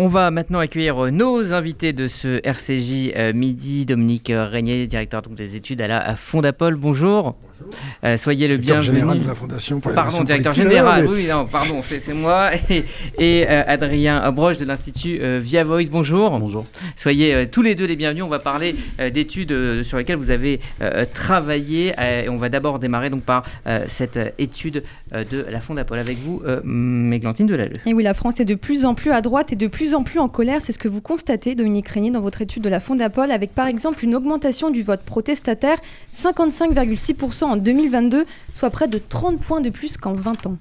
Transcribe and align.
on 0.00 0.06
va 0.06 0.30
maintenant 0.30 0.60
accueillir 0.60 1.04
euh, 1.04 1.10
nos 1.10 1.52
invités 1.52 1.92
de 1.92 2.08
ce 2.08 2.40
RCJ 2.42 3.12
euh, 3.14 3.32
midi. 3.34 3.84
Dominique 3.84 4.32
Régnier, 4.34 4.86
directeur 4.86 5.20
des 5.20 5.56
études 5.56 5.82
à 5.82 5.88
la 5.88 6.16
Fondapol. 6.16 6.74
Bonjour. 6.76 7.36
Euh, 8.04 8.16
soyez 8.16 8.48
le 8.48 8.58
directeur 8.58 8.82
bienvenu. 8.82 8.98
général 9.00 9.22
de 9.22 9.28
la 9.28 9.34
Fondation 9.34 9.80
pour 9.80 9.92
Pardon, 9.92 10.24
directeur 10.24 10.52
général. 10.52 11.06
Oui, 11.08 11.26
non, 11.28 11.46
pardon, 11.46 11.80
c'est 11.82 12.14
moi. 12.14 12.50
Et, 12.70 12.84
et 13.18 13.46
euh, 13.48 13.62
Adrien 13.66 14.30
Broche 14.32 14.58
de 14.58 14.64
l'Institut 14.64 15.18
euh, 15.20 15.40
Via 15.42 15.64
Voice. 15.64 15.88
Bonjour. 15.90 16.38
Bonjour. 16.38 16.64
Soyez 16.96 17.34
euh, 17.34 17.46
tous 17.50 17.62
les 17.62 17.74
deux 17.74 17.84
les 17.86 17.96
bienvenus. 17.96 18.24
On 18.24 18.28
va 18.28 18.38
parler 18.38 18.76
euh, 19.00 19.10
d'études 19.10 19.52
euh, 19.52 19.82
sur 19.82 19.98
lesquelles 19.98 20.16
vous 20.16 20.30
avez 20.30 20.60
euh, 20.82 21.04
travaillé. 21.12 21.94
Euh, 21.98 22.22
et 22.24 22.28
on 22.28 22.36
va 22.36 22.48
d'abord 22.48 22.78
démarrer 22.78 23.10
donc 23.10 23.22
par 23.22 23.44
euh, 23.66 23.84
cette 23.88 24.18
étude 24.38 24.82
euh, 25.14 25.24
de 25.24 25.44
la 25.50 25.60
Fondapol 25.60 25.98
avec 25.98 26.18
vous, 26.18 26.42
euh, 26.46 26.60
Méglantine 26.64 27.46
Delalleux. 27.46 27.76
Et 27.86 27.94
oui, 27.94 28.02
la 28.02 28.14
France 28.14 28.40
est 28.40 28.44
de 28.44 28.54
plus 28.54 28.84
en 28.84 28.94
plus 28.94 29.10
à 29.10 29.20
droite 29.20 29.52
et 29.52 29.56
de 29.56 29.66
plus 29.66 29.94
en 29.94 30.02
plus 30.02 30.18
en 30.20 30.28
colère. 30.28 30.60
C'est 30.62 30.72
ce 30.72 30.78
que 30.78 30.88
vous 30.88 31.00
constatez, 31.00 31.54
Dominique 31.54 31.88
Régnier, 31.88 32.10
dans 32.10 32.20
votre 32.20 32.42
étude 32.42 32.62
de 32.62 32.68
la 32.68 32.80
Fondapol, 32.80 33.30
avec 33.30 33.54
par 33.54 33.66
exemple 33.66 34.04
une 34.04 34.14
augmentation 34.14 34.70
du 34.70 34.82
vote 34.82 35.00
protestataire, 35.02 35.78
55,6% 36.16 37.49
en 37.50 37.56
2022, 37.56 38.24
soit 38.52 38.70
près 38.70 38.88
de 38.88 38.98
30 38.98 39.40
points 39.40 39.60
de 39.60 39.70
plus 39.70 39.96
qu'en 39.96 40.12
20 40.14 40.46
ans. 40.46 40.56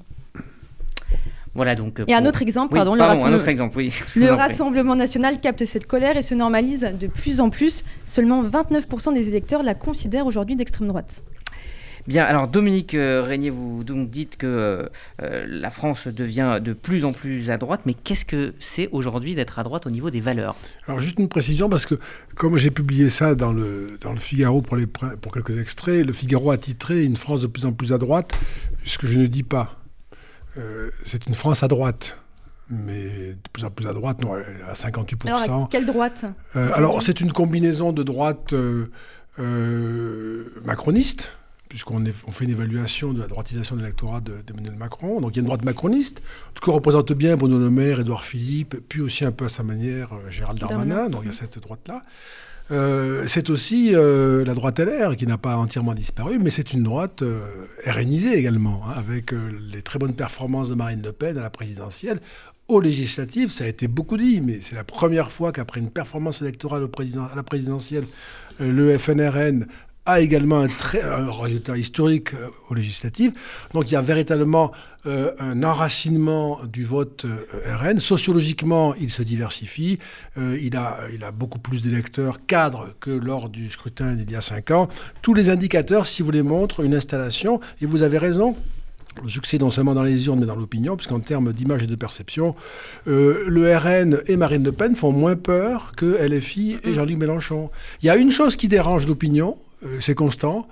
Voilà 1.56 1.76
donc. 1.76 2.00
euh, 2.00 2.06
Et 2.08 2.14
un 2.14 2.26
autre 2.26 2.42
exemple, 2.42 2.74
Oui, 2.74 2.80
pardon, 2.80 2.94
le, 2.96 3.02
un 3.02 3.08
Rassemblement- 3.08 3.36
autre 3.38 3.48
exemple, 3.48 3.78
oui. 3.78 3.92
le. 4.16 4.32
Rassemblement 4.32 4.96
national 4.96 5.40
capte 5.42 5.66
cette 5.66 5.88
colère 5.88 6.16
et 6.16 6.22
se 6.22 6.36
normalise 6.36 6.82
de 7.00 7.08
plus 7.08 7.42
en 7.42 7.50
plus. 7.50 7.84
Seulement 8.06 8.44
29% 8.44 9.14
des 9.14 9.28
électeurs 9.28 9.64
la 9.64 9.74
considèrent 9.74 10.28
aujourd'hui 10.28 10.56
d'extrême 10.56 10.88
droite. 10.88 11.24
Bien, 12.10 12.24
alors 12.26 12.48
Dominique 12.48 12.96
euh, 12.96 13.22
Régnier, 13.22 13.52
vous 13.52 13.84
donc 13.84 14.10
dites 14.10 14.36
que 14.36 14.48
euh, 14.48 14.86
euh, 15.22 15.46
la 15.48 15.70
France 15.70 16.08
devient 16.08 16.60
de 16.60 16.74
plus 16.74 17.06
en 17.06 17.14
plus 17.14 17.52
à 17.52 17.58
droite, 17.60 17.82
mais 17.86 17.94
qu'est-ce 17.94 18.26
que 18.26 18.56
c'est 18.60 18.90
aujourd'hui 18.92 19.36
d'être 19.36 19.60
à 19.60 19.64
droite 19.64 19.86
au 19.86 19.92
niveau 19.92 20.10
des 20.10 20.20
valeurs? 20.20 20.56
Alors 20.88 21.00
juste 21.02 21.20
une 21.20 21.30
précision, 21.30 21.70
parce 21.70 21.86
que 21.86 21.94
comme 22.36 22.58
j'ai 22.58 22.72
publié 22.72 23.12
ça 23.12 23.36
dans 23.36 23.54
le, 23.54 24.00
dans 24.02 24.12
le 24.12 24.20
Figaro 24.20 24.64
pour, 24.64 24.76
les, 24.76 24.88
pre- 24.88 25.18
pour 25.18 25.32
quelques 25.32 25.60
extraits, 25.60 26.04
le 26.04 26.12
Figaro 26.12 26.50
a 26.50 26.58
titré 26.58 27.04
Une 27.04 27.16
France 27.16 27.42
de 27.42 27.48
plus 27.48 27.66
en 27.66 27.74
plus 27.74 27.94
à 27.94 28.00
droite, 28.00 28.34
ce 28.86 28.98
que 28.98 29.06
je 29.06 29.20
ne 29.20 29.28
dis 29.28 29.44
pas. 29.44 29.80
Euh, 30.58 30.90
c'est 31.06 31.28
une 31.28 31.36
France 31.36 31.62
à 31.62 31.68
droite. 31.68 32.18
Mais 32.72 33.34
de 33.34 33.38
plus 33.54 33.66
en 33.66 33.70
plus 33.70 33.88
à 33.88 33.94
droite, 33.94 34.20
non, 34.24 34.34
à 34.34 34.74
58%. 34.74 35.28
Alors, 35.44 35.64
à 35.66 35.68
quelle 35.72 35.86
droite? 35.86 36.26
Euh, 36.56 36.70
alors, 36.74 37.02
c'est 37.04 37.20
une 37.22 37.32
combinaison 37.32 37.92
de 37.92 38.02
droite 38.04 38.54
euh, 38.54 38.86
euh, 39.40 40.44
macroniste, 40.66 41.32
puisqu'on 41.70 42.04
on 42.28 42.32
fait 42.32 42.46
une 42.46 42.52
évaluation 42.52 43.14
de 43.14 43.20
la 43.22 43.28
droitisation 43.28 43.76
de 43.76 43.82
l'électorat 43.82 44.20
de- 44.22 44.42
d'Emmanuel 44.46 44.76
Macron. 44.76 45.22
Donc, 45.22 45.32
il 45.34 45.36
y 45.38 45.40
a 45.40 45.42
une 45.42 45.46
droite 45.46 45.64
macroniste, 45.64 46.22
que 46.62 46.70
représente 46.72 47.14
bien 47.14 47.38
Bruno 47.38 47.58
Le 47.60 47.70
Maire, 47.70 48.00
Édouard 48.02 48.26
Philippe, 48.26 48.76
puis 48.90 49.02
aussi 49.02 49.24
un 49.24 49.32
peu 49.32 49.46
à 49.46 49.50
sa 49.50 49.64
manière 49.64 50.12
euh, 50.14 50.30
Gérald 50.30 50.60
Darmanin. 50.60 51.10
Donc, 51.10 51.22
il 51.24 51.28
y 51.28 51.30
a 51.30 51.34
cette 51.34 51.60
droite-là. 51.60 52.04
Euh, 52.72 53.24
c'est 53.28 53.50
aussi 53.50 53.96
euh, 53.96 54.46
la 54.46 54.54
droite 54.54 54.80
LR 54.80 55.16
qui 55.16 55.26
n'a 55.26 55.38
pas 55.40 55.56
entièrement 55.58 55.94
disparu, 55.96 56.38
mais 56.40 56.52
c'est 56.52 56.74
une 56.74 56.84
droite 56.84 57.22
euh, 57.24 57.42
RNisée 57.88 58.34
également, 58.38 58.84
hein, 58.88 58.94
avec 58.98 59.32
les 59.72 59.82
très 59.82 59.98
bonnes 59.98 60.14
performances 60.14 60.70
de 60.70 60.76
Marine 60.76 61.02
Le 61.04 61.12
Pen 61.12 61.38
à 61.38 61.42
la 61.42 61.50
présidentielle. 61.50 62.20
Aux 62.68 62.80
législatives, 62.80 63.50
ça 63.52 63.64
a 63.64 63.68
été 63.68 63.88
beaucoup 63.88 64.18
dit, 64.18 64.42
mais 64.42 64.60
c'est 64.62 64.76
la 64.76 64.84
première 64.84 65.32
fois 65.32 65.52
qu'après 65.52 65.80
une 65.80 65.90
performance 65.90 66.44
électorale 66.44 66.84
au 66.84 66.88
président- 66.88 67.26
à 67.32 67.36
la 67.36 67.42
présidentielle, 67.42 68.06
le 68.60 68.96
FNRN 69.00 69.66
a 70.10 70.20
également 70.20 70.60
un, 70.60 70.68
très, 70.68 71.02
un 71.02 71.32
résultat 71.32 71.78
historique 71.78 72.34
euh, 72.34 72.48
aux 72.70 72.74
législatives. 72.74 73.34
Donc 73.74 73.90
il 73.90 73.94
y 73.94 73.98
a 73.98 74.02
véritablement 74.02 74.72
euh, 75.06 75.32
un 75.40 75.64
enracinement 75.64 76.60
du 76.66 76.84
vote 76.84 77.26
euh, 77.26 77.76
RN. 77.76 78.00
Sociologiquement, 78.00 78.96
il 78.96 79.10
se 79.10 79.22
diversifie. 79.22 80.00
Euh, 80.38 80.58
il, 80.62 80.76
a, 80.76 81.00
il 81.14 81.24
a 81.24 81.32
beaucoup 81.32 81.60
plus 81.60 81.84
d'électeurs 81.84 82.46
cadres 82.46 82.90
que 83.00 83.12
lors 83.12 83.50
du 83.50 83.70
scrutin 83.70 84.14
d'il 84.14 84.30
y 84.32 84.36
a 84.36 84.42
cinq 84.42 84.72
ans. 84.72 84.90
Tous 85.22 85.34
les 85.34 85.50
indicateurs, 85.50 86.06
si 86.06 86.22
vous 86.22 86.32
les 86.32 86.44
montrent, 86.44 86.82
une 86.82 86.96
installation, 86.96 87.60
et 87.82 87.86
vous 87.86 88.04
avez 88.04 88.18
raison, 88.18 88.56
le 89.24 89.30
succès 89.30 89.58
non 89.58 89.70
seulement 89.70 89.94
dans 89.94 90.04
les 90.04 90.28
urnes, 90.28 90.40
mais 90.40 90.46
dans 90.46 90.56
l'opinion, 90.56 90.96
puisqu'en 90.96 91.20
termes 91.20 91.54
d'image 91.54 91.84
et 91.84 91.88
de 91.88 91.96
perception, 91.96 92.56
euh, 93.08 93.44
le 93.48 93.76
RN 93.76 94.22
et 94.28 94.38
Marine 94.38 94.64
Le 94.64 94.72
Pen 94.72 94.96
font 94.96 95.12
moins 95.12 95.36
peur 95.36 95.94
que 95.96 96.06
LFI 96.06 96.78
et 96.84 96.94
Jean-Luc 96.94 97.18
Mélenchon. 97.18 97.70
Il 98.02 98.08
y 98.08 98.10
a 98.10 98.16
une 98.16 98.32
chose 98.32 98.56
qui 98.56 98.68
dérange 98.68 99.08
l'opinion, 99.08 99.58
c'est 100.00 100.16
constant, 100.16 100.68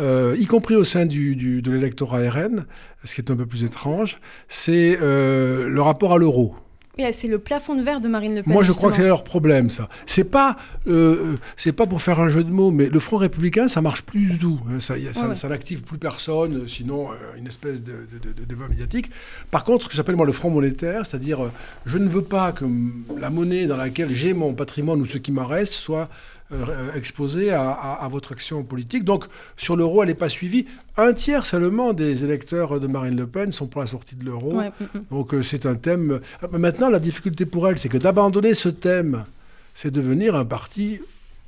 euh, 0.00 0.36
y 0.38 0.46
compris 0.46 0.74
au 0.76 0.84
sein 0.84 1.06
du, 1.06 1.36
du- 1.36 1.62
de 1.62 1.70
l'électorat 1.70 2.18
RN, 2.30 2.64
ce 3.04 3.14
qui 3.14 3.20
est 3.20 3.30
un 3.30 3.36
peu 3.36 3.46
plus 3.46 3.64
étrange, 3.64 4.18
c'est 4.48 4.98
euh, 5.00 5.68
le 5.68 5.80
rapport 5.80 6.12
à 6.12 6.18
l'euro. 6.18 6.54
Oui, 6.98 7.04
c'est 7.12 7.28
le 7.28 7.38
plafond 7.38 7.74
de 7.74 7.82
verre 7.82 8.00
de 8.00 8.08
Marine 8.08 8.36
Le 8.36 8.42
Pen. 8.42 8.50
Moi, 8.50 8.62
je 8.62 8.72
crois 8.72 8.88
que 8.88 8.96
c'est 8.96 9.02
leur 9.06 9.22
problème, 9.22 9.68
ça. 9.68 9.90
C'est 10.06 10.24
pas, 10.30 10.56
euh, 10.86 11.34
c'est 11.58 11.72
pas 11.72 11.84
pour 11.86 12.00
faire 12.00 12.20
un 12.20 12.30
jeu 12.30 12.42
de 12.42 12.50
mots, 12.50 12.70
mais 12.70 12.88
le 12.88 12.98
Front 13.00 13.18
républicain, 13.18 13.68
ça 13.68 13.82
marche 13.82 14.00
plus 14.00 14.20
du 14.30 14.38
tout. 14.38 14.58
hein. 14.70 14.80
Ça, 14.80 14.94
ça, 15.12 15.22
Ouais, 15.24 15.28
ouais. 15.28 15.36
ça 15.36 15.48
n'active 15.50 15.82
plus 15.82 15.98
personne, 15.98 16.62
euh, 16.62 16.66
sinon 16.66 17.10
euh, 17.12 17.14
une 17.38 17.46
espèce 17.46 17.82
de, 17.84 17.92
de- 17.92 18.28
de- 18.28 18.32
de 18.32 18.44
débat 18.46 18.66
médiatique. 18.68 19.10
Par 19.50 19.64
contre, 19.64 19.84
ce 19.84 19.88
que 19.90 19.94
j'appelle 19.94 20.16
moi 20.16 20.24
le 20.24 20.32
Front 20.32 20.48
monétaire, 20.48 21.04
c'est-à-dire, 21.04 21.44
euh, 21.44 21.50
je 21.84 21.98
ne 21.98 22.08
veux 22.08 22.22
pas 22.22 22.52
que 22.52 22.64
la 23.20 23.28
monnaie 23.28 23.66
dans 23.66 23.76
laquelle 23.76 24.14
j'ai 24.14 24.32
mon 24.32 24.54
patrimoine 24.54 24.98
ou 25.02 25.04
ce 25.04 25.18
qui 25.18 25.32
m'en 25.32 25.44
reste 25.44 25.74
soit 25.74 26.08
euh, 26.52 26.92
exposée 26.94 27.50
à, 27.50 27.70
à- 27.70 28.04
à 28.04 28.08
votre 28.08 28.32
action 28.32 28.62
politique. 28.62 29.04
Donc, 29.04 29.24
sur 29.56 29.76
l'euro, 29.76 30.02
elle 30.02 30.08
n'est 30.08 30.14
pas 30.14 30.28
suivie. 30.28 30.66
Un 30.96 31.12
tiers 31.12 31.44
seulement 31.46 31.92
des 31.92 32.24
électeurs 32.24 32.78
de 32.80 32.86
Marine 32.86 33.16
Le 33.16 33.26
Pen 33.26 33.52
sont 33.52 33.66
pour 33.66 33.80
la 33.80 33.86
sortie 33.86 34.16
de 34.16 34.24
l'euro. 34.24 34.54
Ouais, 34.58 34.68
mm, 34.80 34.84
mm. 34.98 35.00
Donc 35.10 35.34
euh, 35.34 35.42
c'est 35.42 35.66
un 35.66 35.74
thème. 35.74 36.20
Euh, 36.42 36.48
Maintenant, 36.58 36.88
la 36.88 36.98
difficulté 37.00 37.46
pour 37.46 37.68
elle, 37.68 37.78
c'est 37.78 37.88
que 37.88 37.98
d'abandonner 37.98 38.54
ce 38.54 38.68
thème, 38.68 39.24
c'est 39.74 39.90
devenir 39.90 40.34
un 40.36 40.44
parti, 40.44 41.00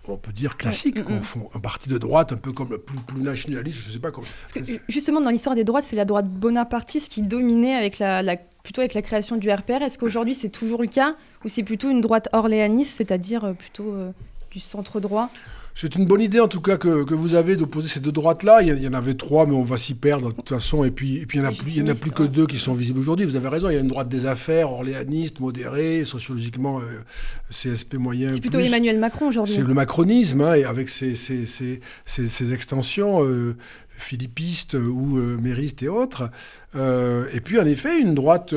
on 0.07 0.17
peut 0.17 0.33
dire 0.33 0.57
classique, 0.57 0.97
Ouais, 0.97 1.15
mm, 1.15 1.19
au 1.19 1.23
fond, 1.23 1.51
un 1.55 1.61
parti 1.61 1.89
de 1.89 1.97
droite, 1.99 2.33
un 2.33 2.37
peu 2.37 2.53
comme 2.53 2.71
le 2.71 2.79
plus, 2.79 2.99
plus 2.99 3.23
nationaliste, 3.23 3.81
je 3.83 3.89
ne 3.89 3.93
sais 3.93 3.99
pas 4.01 4.11
comment. 4.11 4.27
Parce 4.43 4.53
que 4.53 4.65
ju- 4.65 4.81
justement, 4.89 5.21
dans 5.21 5.31
l'histoire 5.31 5.55
des 5.55 5.65
droites, 5.65 5.85
c'est 5.85 5.97
la 5.97 6.05
droite 6.05 6.27
bonapartiste 6.29 7.11
qui 7.13 7.23
dominait 7.23 7.75
avec 7.75 7.99
la, 7.99 8.23
la- 8.23 8.37
plutôt 8.37 8.81
avec 8.81 8.93
la 8.95 9.03
création 9.03 9.37
du 9.37 9.51
RPR. 9.51 9.81
Est-ce 9.83 9.97
qu'aujourd'hui, 9.97 10.35
c'est 10.35 10.49
toujours 10.51 10.83
le 10.83 10.89
cas 10.89 11.15
Ou 11.45 11.49
c'est 11.49 11.63
plutôt 11.63 11.89
une 11.89 12.01
droite 12.03 12.29
orléaniste, 12.33 12.97
c'est-à-dire 12.99 13.55
plutôt 13.59 13.93
euh, 13.95 14.11
du 14.59 14.65
centre 14.65 15.01
droit 15.01 15.31
C'est 15.75 15.95
une 15.95 16.07
bonne 16.07 16.21
idée 16.21 16.41
en 16.41 16.49
tout 16.49 16.61
cas 16.61 16.77
que, 16.77 17.05
que 17.05 17.15
vous 17.15 17.35
avez 17.35 17.55
d'opposer 17.55 17.89
ces 17.89 18.01
deux 18.01 18.11
droites-là. 18.13 18.63
Il, 18.63 18.69
y 18.69 18.71
a- 18.73 18.75
il 18.75 18.83
y 18.83 18.89
en 18.89 18.93
avait 18.95 19.15
trois, 19.15 19.47
mais 19.47 19.55
on 19.55 19.63
va 19.63 19.79
s'y 19.79 19.95
perdre 19.95 20.31
de 20.31 20.35
toute 20.35 20.49
façon. 20.49 20.83
Et 20.85 20.91
puis, 20.91 21.19
et 21.19 21.27
puis 21.27 21.39
il 21.39 21.43
n'y 21.43 21.47
en, 21.47 21.51
a 21.51 21.55
plus- 21.55 21.71
il 21.77 21.79
y 21.79 21.83
en 21.83 21.93
a 21.93 21.95
plus 21.95 22.11
que 22.11 22.25
deux 22.25 22.47
qui 22.47 22.59
sont 22.59 22.73
visibles 22.75 22.99
aujourd'hui. 22.99 23.25
Vous 23.27 23.37
avez 23.37 23.47
raison, 23.49 23.71
il 23.71 23.75
y 23.75 23.77
a 23.77 23.81
une 23.81 23.87
droite 23.89 24.09
des 24.09 24.27
affaires, 24.27 24.73
orléaniste, 24.73 25.39
modérée, 25.39 26.05
sociologiquement 26.05 26.81
euh, 26.81 27.05
CSP 27.51 27.95
moyen. 27.95 28.35
C'est 28.35 28.41
plutôt. 28.41 28.59
Emmanuel 28.59 28.99
Macron 28.99 29.29
aujourd'hui. 29.29 29.55
C'est 29.55 29.63
le 29.63 29.73
macronisme, 29.75 30.41
hein, 30.41 30.55
et 30.55 30.65
avec 30.65 30.89
ses, 30.89 31.15
ses- 31.15 31.47
ses- 31.47 31.81
ses- 32.05 32.27
ses 32.27 32.53
extensions 32.53 33.25
euh, 33.25 33.55
philippistes 33.97 34.75
ou 34.75 35.19
euh, 35.19 35.37
méristes 35.41 35.83
et 35.85 35.89
autres. 35.89 36.29
Et 36.75 37.41
puis, 37.41 37.59
en 37.61 37.67
effet, 37.67 37.99
une 38.01 38.15
droite 38.15 38.53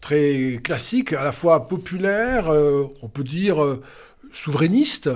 très 0.00 0.60
classique, 0.62 1.12
à 1.14 1.24
la 1.24 1.32
fois 1.32 1.68
populaire, 1.68 2.50
on 3.02 3.08
peut 3.08 3.24
dire 3.24 3.56
souverainiste, 4.34 5.10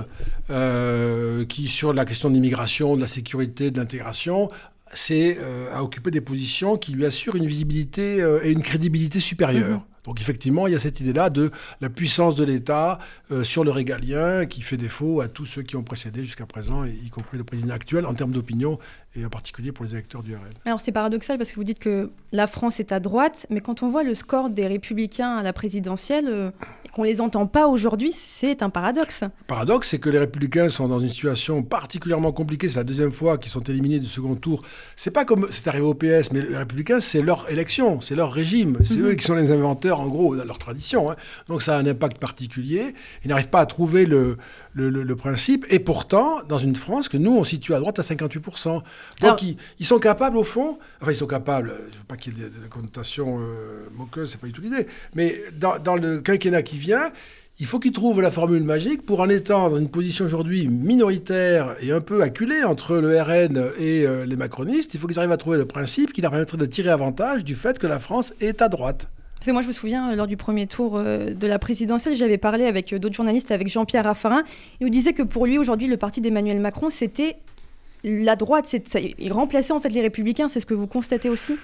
euh, 0.49 1.45
qui, 1.45 1.67
sur 1.67 1.93
la 1.93 2.05
question 2.05 2.29
de 2.29 2.35
l'immigration, 2.35 2.95
de 2.95 3.01
la 3.01 3.07
sécurité, 3.07 3.71
de 3.71 3.79
l'intégration, 3.79 4.49
c'est 4.93 5.37
euh, 5.39 5.67
à 5.73 5.83
occuper 5.83 6.11
des 6.11 6.21
positions 6.21 6.77
qui 6.77 6.91
lui 6.91 7.05
assurent 7.05 7.35
une 7.35 7.45
visibilité 7.45 8.21
euh, 8.21 8.43
et 8.43 8.51
une 8.51 8.63
crédibilité 8.63 9.19
supérieure. 9.19 9.79
Mhm. 9.79 9.83
Donc 10.05 10.21
effectivement, 10.21 10.65
il 10.65 10.73
y 10.73 10.75
a 10.75 10.79
cette 10.79 11.01
idée-là 11.01 11.29
de 11.29 11.51
la 11.81 11.89
puissance 11.89 12.35
de 12.35 12.43
l'État 12.43 12.99
euh, 13.31 13.43
sur 13.43 13.63
le 13.63 13.69
régalien 13.69 14.45
qui 14.45 14.61
fait 14.61 14.77
défaut 14.77 15.21
à 15.21 15.27
tous 15.27 15.45
ceux 15.45 15.61
qui 15.61 15.75
ont 15.75 15.83
précédé 15.83 16.23
jusqu'à 16.23 16.45
présent, 16.45 16.85
y 16.85 17.09
compris 17.09 17.37
le 17.37 17.43
président 17.43 17.73
actuel, 17.73 18.05
en 18.05 18.13
termes 18.13 18.31
d'opinion, 18.31 18.79
et 19.15 19.25
en 19.25 19.29
particulier 19.29 19.71
pour 19.71 19.83
les 19.85 19.93
électeurs 19.93 20.21
du 20.21 20.35
RN. 20.35 20.41
Alors 20.65 20.79
c'est 20.79 20.91
paradoxal 20.91 21.37
parce 21.39 21.49
que 21.49 21.55
vous 21.55 21.63
dites 21.63 21.79
que 21.79 22.11
la 22.31 22.45
France 22.45 22.79
est 22.79 22.91
à 22.91 22.99
droite, 22.99 23.47
mais 23.49 23.59
quand 23.59 23.81
on 23.81 23.89
voit 23.89 24.03
le 24.03 24.13
score 24.13 24.51
des 24.51 24.67
républicains 24.67 25.37
à 25.37 25.43
la 25.43 25.51
présidentielle 25.51 26.25
euh, 26.29 26.51
et 26.85 26.89
qu'on 26.89 27.01
les 27.03 27.19
entend 27.19 27.47
pas 27.47 27.67
aujourd'hui, 27.67 28.11
c'est 28.11 28.61
un 28.61 28.69
paradoxe. 28.69 29.23
Le 29.23 29.29
paradoxe, 29.47 29.89
c'est 29.89 29.99
que 29.99 30.09
les 30.11 30.19
Républicains 30.19 30.69
sont 30.69 30.87
dans 30.87 30.99
une 30.99 31.09
situation 31.09 31.63
particulièrement 31.63 32.31
compliquée. 32.31 32.67
C'est 32.69 32.77
la 32.79 32.83
deuxième 32.83 33.11
fois 33.11 33.37
qu'ils 33.39 33.51
sont 33.51 33.61
éliminés 33.63 33.97
du 33.99 34.05
second 34.05 34.35
tour. 34.35 34.61
C'est 34.95 35.09
pas 35.11 35.25
comme 35.25 35.47
c'est 35.49 35.67
arrivé 35.67 35.83
au 35.85 35.95
PS, 35.95 36.31
mais 36.31 36.41
les 36.41 36.57
Républicains, 36.57 36.99
c'est 36.99 37.21
leur 37.23 37.49
élection, 37.49 38.01
c'est 38.01 38.15
leur 38.15 38.31
régime. 38.31 38.77
C'est 38.83 38.95
Mhm. 38.97 39.07
eux 39.07 39.13
qui 39.15 39.25
sont 39.25 39.35
les 39.35 39.51
inventeurs, 39.51 39.99
en 40.01 40.07
gros, 40.07 40.35
dans 40.35 40.45
leur 40.45 40.59
tradition. 40.59 41.09
hein. 41.11 41.15
Donc 41.47 41.63
ça 41.63 41.75
a 41.75 41.79
un 41.79 41.85
impact 41.87 42.19
particulier. 42.19 42.93
Ils 43.25 43.29
n'arrivent 43.29 43.49
pas 43.49 43.61
à 43.61 43.65
trouver 43.65 44.05
le, 44.05 44.37
le, 44.73 44.89
le- 44.91 45.01
le 45.03 45.15
principe. 45.15 45.65
Et 45.71 45.79
pourtant, 45.79 46.43
dans 46.47 46.59
une 46.59 46.75
France 46.75 47.09
que 47.09 47.17
nous, 47.17 47.31
on 47.35 47.43
situe 47.43 47.73
à 47.73 47.79
droite 47.79 47.97
à 47.97 48.03
58%. 48.03 48.83
Donc 49.21 49.27
Alors- 49.29 49.43
ils, 49.43 49.57
ils 49.79 49.85
sont 49.85 49.99
capables, 49.99 50.37
au 50.37 50.43
fond, 50.43 50.77
enfin, 51.01 51.11
ils 51.11 51.15
sont 51.15 51.27
capables, 51.27 51.73
je 51.77 51.95
ne 51.95 51.99
veux 51.99 52.05
pas 52.07 52.15
qu'il 52.17 52.37
y 52.37 52.41
ait 52.41 52.43
des, 52.43 52.49
des 52.49 52.67
connotations 52.69 53.39
euh, 53.39 53.87
moqueuses, 53.95 54.31
c'est 54.31 54.39
pas 54.41 54.47
du 54.47 54.53
tout 54.53 54.61
l'idée, 54.61 54.87
mais 55.15 55.37
dans, 55.57 55.77
dans 55.79 55.95
le 55.95 56.19
quinquennat 56.19 56.63
qui 56.63 56.77
vient, 56.77 57.11
il 57.61 57.65
faut 57.65 57.79
qu'ils 57.79 57.91
trouvent 57.91 58.21
la 58.21 58.31
formule 58.31 58.63
magique 58.63 59.05
pour, 59.05 59.19
en 59.19 59.27
étant 59.27 59.69
dans 59.69 59.75
une 59.77 59.89
position 59.89 60.23
aujourd'hui 60.23 60.67
minoritaire 60.69 61.75
et 61.81 61.91
un 61.91 62.01
peu 62.01 62.21
acculée 62.21 62.63
entre 62.63 62.95
le 62.97 63.19
RN 63.21 63.71
et 63.77 64.05
euh, 64.05 64.25
les 64.25 64.35
macronistes, 64.35 64.93
il 64.93 64.99
faut 64.99 65.07
qu'ils 65.07 65.19
arrivent 65.19 65.31
à 65.31 65.37
trouver 65.37 65.57
le 65.57 65.65
principe 65.65 66.13
qui 66.13 66.21
leur 66.21 66.31
permettrait 66.31 66.57
de 66.57 66.65
tirer 66.65 66.89
avantage 66.89 67.43
du 67.43 67.55
fait 67.55 67.77
que 67.79 67.87
la 67.87 67.99
France 67.99 68.33
est 68.41 68.61
à 68.61 68.69
droite. 68.69 69.07
Parce 69.35 69.45
que 69.47 69.51
moi, 69.51 69.61
je 69.61 69.67
me 69.67 69.71
souviens, 69.71 70.13
lors 70.15 70.27
du 70.27 70.35
premier 70.35 70.67
tour 70.67 70.99
de 71.01 71.47
la 71.47 71.59
présidentielle, 71.59 72.13
j'avais 72.13 72.37
parlé 72.37 72.65
avec 72.65 72.93
d'autres 72.93 73.15
journalistes, 73.15 73.51
avec 73.51 73.69
Jean-Pierre 73.69 74.03
Raffarin. 74.03 74.43
Il 74.81 74.85
nous 74.87 74.91
disait 74.91 75.13
que 75.13 75.23
pour 75.23 75.45
lui, 75.45 75.57
aujourd'hui, 75.57 75.87
le 75.87 75.95
parti 75.95 76.19
d'Emmanuel 76.19 76.59
Macron, 76.59 76.89
c'était 76.89 77.37
la 78.03 78.35
droite. 78.35 78.73
Il 79.17 79.33
remplaçait 79.33 79.73
en 79.73 79.79
fait 79.79 79.89
les 79.89 80.01
républicains. 80.01 80.47
C'est 80.47 80.59
ce 80.59 80.65
que 80.65 80.73
vous 80.73 80.87
constatez 80.87 81.29
aussi? 81.29 81.57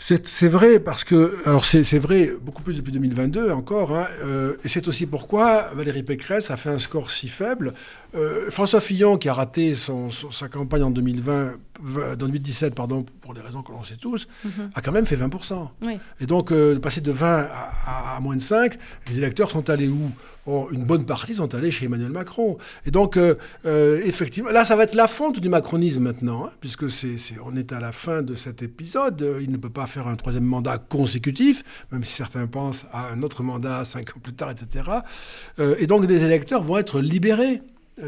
C'est 0.00 0.48
vrai 0.48 0.80
parce 0.80 1.04
que, 1.04 1.36
alors 1.44 1.66
c'est 1.66 1.98
vrai 1.98 2.32
beaucoup 2.40 2.62
plus 2.62 2.78
depuis 2.78 2.90
2022 2.90 3.50
encore, 3.50 3.94
hein, 3.94 4.08
euh, 4.24 4.54
et 4.64 4.68
c'est 4.68 4.88
aussi 4.88 5.04
pourquoi 5.04 5.70
Valérie 5.74 6.02
Pécresse 6.02 6.50
a 6.50 6.56
fait 6.56 6.70
un 6.70 6.78
score 6.78 7.10
si 7.10 7.28
faible. 7.28 7.74
Euh, 8.14 8.50
François 8.50 8.80
Fillon, 8.80 9.18
qui 9.18 9.28
a 9.28 9.34
raté 9.34 9.74
sa 9.74 10.48
campagne 10.48 10.84
en 10.84 10.90
2020, 10.90 11.52
dans 12.16 12.26
2017, 12.26 12.74
pardon, 12.74 13.04
pour 13.20 13.34
les 13.34 13.40
raisons 13.40 13.62
que 13.62 13.72
l'on 13.72 13.82
sait 13.82 13.96
tous, 13.96 14.28
mhm. 14.44 14.70
a 14.74 14.80
quand 14.80 14.92
même 14.92 15.06
fait 15.06 15.16
20%. 15.16 15.68
Et 16.20 16.26
donc, 16.26 16.52
euh, 16.52 16.78
passer 16.78 17.00
de 17.00 17.12
20 17.12 17.48
à, 17.86 18.20
moins 18.20 18.36
de 18.36 18.42
5, 18.42 18.78
les 19.08 19.18
électeurs 19.18 19.50
sont 19.50 19.68
allés 19.70 19.88
où? 19.88 20.10
Une 20.72 20.84
bonne 20.84 21.04
partie 21.04 21.34
sont 21.34 21.54
allés 21.54 21.70
chez 21.70 21.84
Emmanuel 21.84 22.10
Macron. 22.10 22.58
Et 22.84 22.90
donc, 22.90 23.16
euh, 23.16 23.36
euh, 23.66 24.00
effectivement, 24.04 24.50
là, 24.50 24.64
ça 24.64 24.74
va 24.74 24.82
être 24.82 24.96
la 24.96 25.06
fonte 25.06 25.38
du 25.38 25.48
macronisme 25.48 26.02
maintenant, 26.02 26.46
hein, 26.46 26.50
puisque 26.60 26.90
c'est, 26.90 27.16
on 27.44 27.54
est 27.54 27.72
à 27.72 27.78
la 27.78 27.92
fin 27.92 28.22
de 28.22 28.34
cet 28.34 28.60
épisode. 28.62 29.24
Il 29.40 29.52
ne 29.52 29.58
peut 29.58 29.70
pas 29.70 29.86
faire 29.86 30.08
un 30.08 30.16
troisième 30.16 30.44
mandat 30.44 30.78
consécutif, 30.78 31.62
même 31.92 32.02
si 32.02 32.14
certains 32.14 32.48
pensent 32.48 32.84
à 32.92 33.10
un 33.10 33.22
autre 33.22 33.44
mandat 33.44 33.84
cinq 33.84 34.16
ans 34.16 34.20
plus 34.20 34.32
tard, 34.32 34.50
etc. 34.50 34.90
et 35.78 35.86
donc, 35.86 36.08
les 36.08 36.24
électeurs 36.24 36.64
vont 36.64 36.78
être 36.78 37.00
libérés 37.00 37.62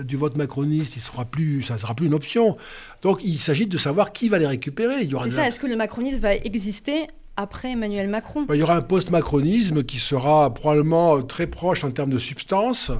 du 0.05 0.17
vote 0.17 0.37
macroniste, 0.37 0.97
il 0.97 1.00
sera 1.00 1.25
plus, 1.25 1.62
ça 1.62 1.75
ne 1.75 1.79
sera 1.79 1.94
plus 1.94 2.06
une 2.06 2.15
option. 2.15 2.55
Donc 3.03 3.21
il 3.23 3.39
s'agit 3.39 3.67
de 3.67 3.79
savoir 3.79 4.12
qui 4.12 4.29
va 4.29 4.39
les 4.39 4.47
récupérer. 4.47 5.03
Il 5.03 5.11
y 5.11 5.15
aura 5.15 5.31
ça, 5.31 5.49
est-ce 5.49 5.61
que 5.61 5.67
le 5.67 5.77
macronisme 5.77 6.21
va 6.21 6.35
exister 6.35 7.06
après 7.37 7.73
Emmanuel 7.73 8.09
Macron? 8.09 8.43
Bah, 8.43 8.56
Il 8.56 8.61
y 8.61 8.62
aura 8.62 8.77
un 8.77 8.83
post-macronisme 8.83 9.83
qui 9.85 9.99
sera 9.99 10.53
probablement 10.53 11.23
très 11.23 11.47
proche 11.47 11.85
en 11.85 11.91
termes 11.91 12.11
de 12.11 12.19
substance, 12.19 12.91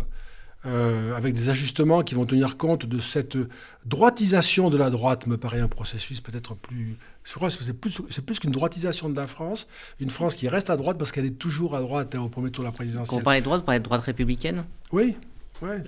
euh, 0.65 1.15
avec 1.17 1.35
des 1.35 1.49
ajustements 1.49 2.03
qui 2.03 2.15
vont 2.15 2.25
tenir 2.25 2.56
compte 2.56 2.87
de 2.87 3.00
cette 3.00 3.37
droitisation 3.85 4.71
de 4.71 4.77
la 4.77 4.91
droite, 4.91 5.27
me 5.27 5.37
paraît 5.37 5.61
un 5.61 5.69
processus 5.69 6.21
peut-être 6.21 6.55
plus... 6.55 6.97
C'est 7.25 7.73
plus, 7.73 8.00
plus 8.25 8.39
qu'une 8.41 8.50
droitisation 8.50 9.09
de 9.09 9.17
la 9.17 9.29
France, 9.29 9.69
une 10.00 10.11
France 10.11 10.35
qui 10.35 10.49
reste 10.49 10.71
à 10.71 10.77
droite 10.77 10.99
parce 10.99 11.12
qu'elle 11.12 11.27
est 11.27 11.39
toujours 11.39 11.77
à 11.77 11.81
droite 11.81 12.15
hein, 12.17 12.21
au 12.21 12.29
premier 12.29 12.50
tour 12.50 12.65
de 12.65 12.69
la 12.69 12.73
présidentielle. 12.73 13.17
Quand 13.17 13.21
on 13.21 13.25
parle 13.25 13.39
de 13.39 13.44
droite, 13.44 13.61
on 13.62 13.67
parle 13.67 13.79
de 13.79 13.85
droite 13.85 14.03
républicaine? 14.03 14.65
Oui, 14.91 15.17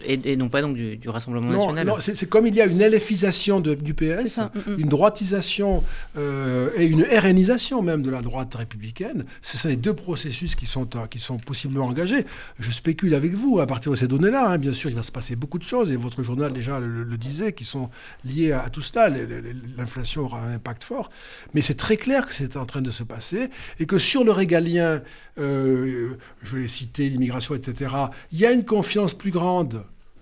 et, 0.05 0.37
non 0.37 0.49
pas 0.49 0.62
donc 0.62 0.76
du, 0.76 1.09
Rassemblement 1.09 1.49
national. 1.49 1.87
Non, 1.87 1.97
c'est 2.00 2.29
comme 2.29 2.47
il 2.47 2.55
y 2.55 2.61
a 2.61 2.67
une 2.67 2.85
LFisation 2.85 3.61
du 3.61 3.94
PS, 3.94 4.38
mm, 4.38 4.71
mm. 4.73 4.79
une 4.79 4.88
droitisation 4.88 5.85
euh, 6.17 6.71
et 6.76 6.87
une 6.87 7.03
RNisation 7.03 7.82
même 7.82 8.03
de 8.03 8.11
la 8.11 8.23
droite 8.23 8.55
républicaine. 8.55 9.25
Ce 9.43 9.56
sont 9.56 9.69
les 9.69 9.76
deux 9.76 9.94
processus 9.94 10.55
qui 10.55 10.67
sont, 10.67 10.88
euh, 10.97 11.06
qui 11.06 11.19
sont 11.19 11.37
possiblement 11.37 11.87
engagés. 11.87 12.25
Je 12.59 12.71
spécule 12.71 13.15
avec 13.15 13.35
vous, 13.35 13.61
à 13.61 13.67
partir 13.67 13.93
de 13.93 13.97
ces 13.97 14.09
données-là, 14.09 14.50
hein, 14.50 14.59
bien 14.59 14.73
sûr, 14.73 14.91
il 14.91 14.97
va 14.97 15.03
se 15.03 15.12
passer 15.12 15.37
beaucoup 15.37 15.59
de 15.59 15.65
choses, 15.65 15.91
et 15.91 15.97
votre 15.97 16.23
journal 16.23 16.53
déjà 16.53 16.81
le, 16.81 17.05
disait, 17.17 17.53
qui 17.53 17.65
sont 17.65 17.91
liées 18.25 18.53
à, 18.53 18.69
tout 18.70 18.82
cela. 18.82 19.09
L'inflation 19.09 20.23
aura 20.23 20.41
un 20.41 20.55
impact 20.55 20.82
fort. 20.82 21.11
Mais 21.55 21.61
c'est 21.61 21.77
très 21.77 21.97
clair 21.97 22.27
que 22.27 22.35
c'est 22.35 22.56
en 22.56 22.67
train 22.67 22.82
de 22.82 22.91
se 22.91 23.03
passer, 23.03 23.50
et 23.79 23.87
que 23.87 23.99
sur 23.99 24.25
le 24.25 24.32
régalien, 24.32 25.03
euh, 25.38 26.17
je 26.43 26.59
vais 26.59 26.69
citer 26.69 27.09
l'immigration, 27.09 27.55
etc., 27.55 27.94
il 28.32 28.38
y 28.38 28.47
a 28.47 28.53
une 28.53 28.65
confiance 28.65 29.15
plus 29.15 29.31
grande 29.31 29.64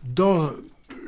dans 0.05 0.51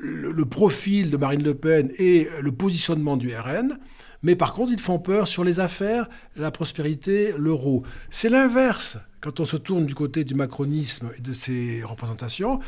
le, 0.00 0.44
profil 0.44 1.10
de 1.10 1.16
Marine 1.16 1.42
Le 1.42 1.54
Pen 1.54 1.90
et 1.98 2.28
le 2.40 2.52
positionnement 2.52 3.16
du 3.16 3.34
RN. 3.34 3.78
Mais 4.22 4.36
par 4.36 4.54
contre, 4.54 4.72
ils 4.72 4.80
font 4.80 4.98
peur 4.98 5.28
sur 5.28 5.44
les 5.44 5.60
affaires, 5.60 6.08
la 6.36 6.50
prospérité, 6.50 7.34
l'euro. 7.36 7.82
C'est 8.10 8.30
l'inverse. 8.30 8.96
Quand 9.20 9.40
on 9.40 9.44
se 9.44 9.56
tourne 9.56 9.86
du 9.86 9.94
côté 9.94 10.24
du 10.24 10.34
macronisme 10.34 11.10
et 11.18 11.20
de 11.20 11.32
ses 11.32 11.82
représentations, 11.82 12.60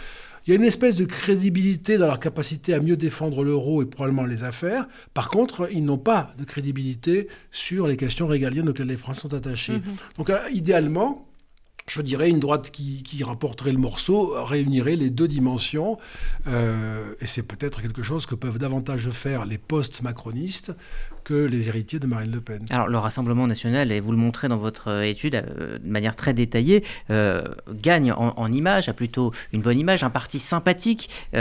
il 0.46 0.50
y 0.50 0.52
a 0.52 0.56
une 0.56 0.64
espèce 0.64 0.94
de 0.94 1.04
crédibilité 1.04 1.98
dans 1.98 2.06
leur 2.06 2.20
capacité 2.20 2.72
à 2.72 2.80
mieux 2.80 2.96
défendre 2.96 3.42
l'euro 3.42 3.82
et 3.82 3.86
probablement 3.86 4.26
les 4.26 4.44
affaires. 4.44 4.86
Par 5.12 5.28
contre, 5.28 5.68
ils 5.72 5.84
n'ont 5.84 5.98
pas 5.98 6.34
de 6.38 6.44
crédibilité 6.44 7.28
sur 7.50 7.88
les 7.88 7.96
questions 7.96 8.26
régaliennes 8.26 8.68
auxquelles 8.68 8.86
les 8.86 8.96
Français 8.96 9.22
sont 9.22 9.34
attachés. 9.34 9.78
Mm-hmm. 9.78 10.18
Donc, 10.18 10.30
euh, 10.30 10.38
idéalement, 10.52 11.26
je 11.88 12.02
dirais, 12.02 12.28
une 12.28 12.40
droite 12.40 12.70
qui, 12.70 13.22
rapporterait 13.24 13.72
le 13.72 13.78
morceau 13.78 14.34
réunirait 14.44 14.96
les 14.96 15.10
deux 15.10 15.26
dimensions. 15.26 15.96
Euh, 16.46 17.14
et 17.20 17.26
c'est 17.26 17.42
peut-être 17.42 17.80
quelque 17.80 18.02
chose 18.02 18.26
que 18.26 18.34
peuvent 18.34 18.58
davantage 18.58 19.08
faire 19.10 19.44
les 19.46 19.58
post-macronistes 19.58 20.72
que 21.24 21.34
les 21.34 21.68
héritiers 21.68 21.98
de 21.98 22.06
Marine 22.06 22.30
Le 22.30 22.40
Pen. 22.40 22.64
Alors 22.70 22.86
le 22.86 22.98
Rassemblement 22.98 23.48
national, 23.48 23.90
et 23.90 23.98
vous 23.98 24.12
le 24.12 24.18
montrez 24.18 24.46
dans 24.46 24.58
votre 24.58 24.88
euh, 24.88 25.02
étude 25.02 25.34
euh, 25.34 25.78
de 25.78 25.88
manière 25.88 26.14
très 26.14 26.34
détaillée, 26.34 26.84
gagne 27.08 28.12
en, 28.12 28.52
image, 28.52 28.88
a 28.88 28.92
plutôt 28.92 29.32
une 29.52 29.62
bonne 29.62 29.78
image, 29.78 30.04
un 30.04 30.10
parti 30.10 30.38
sympathique. 30.38 31.10
il 31.32 31.38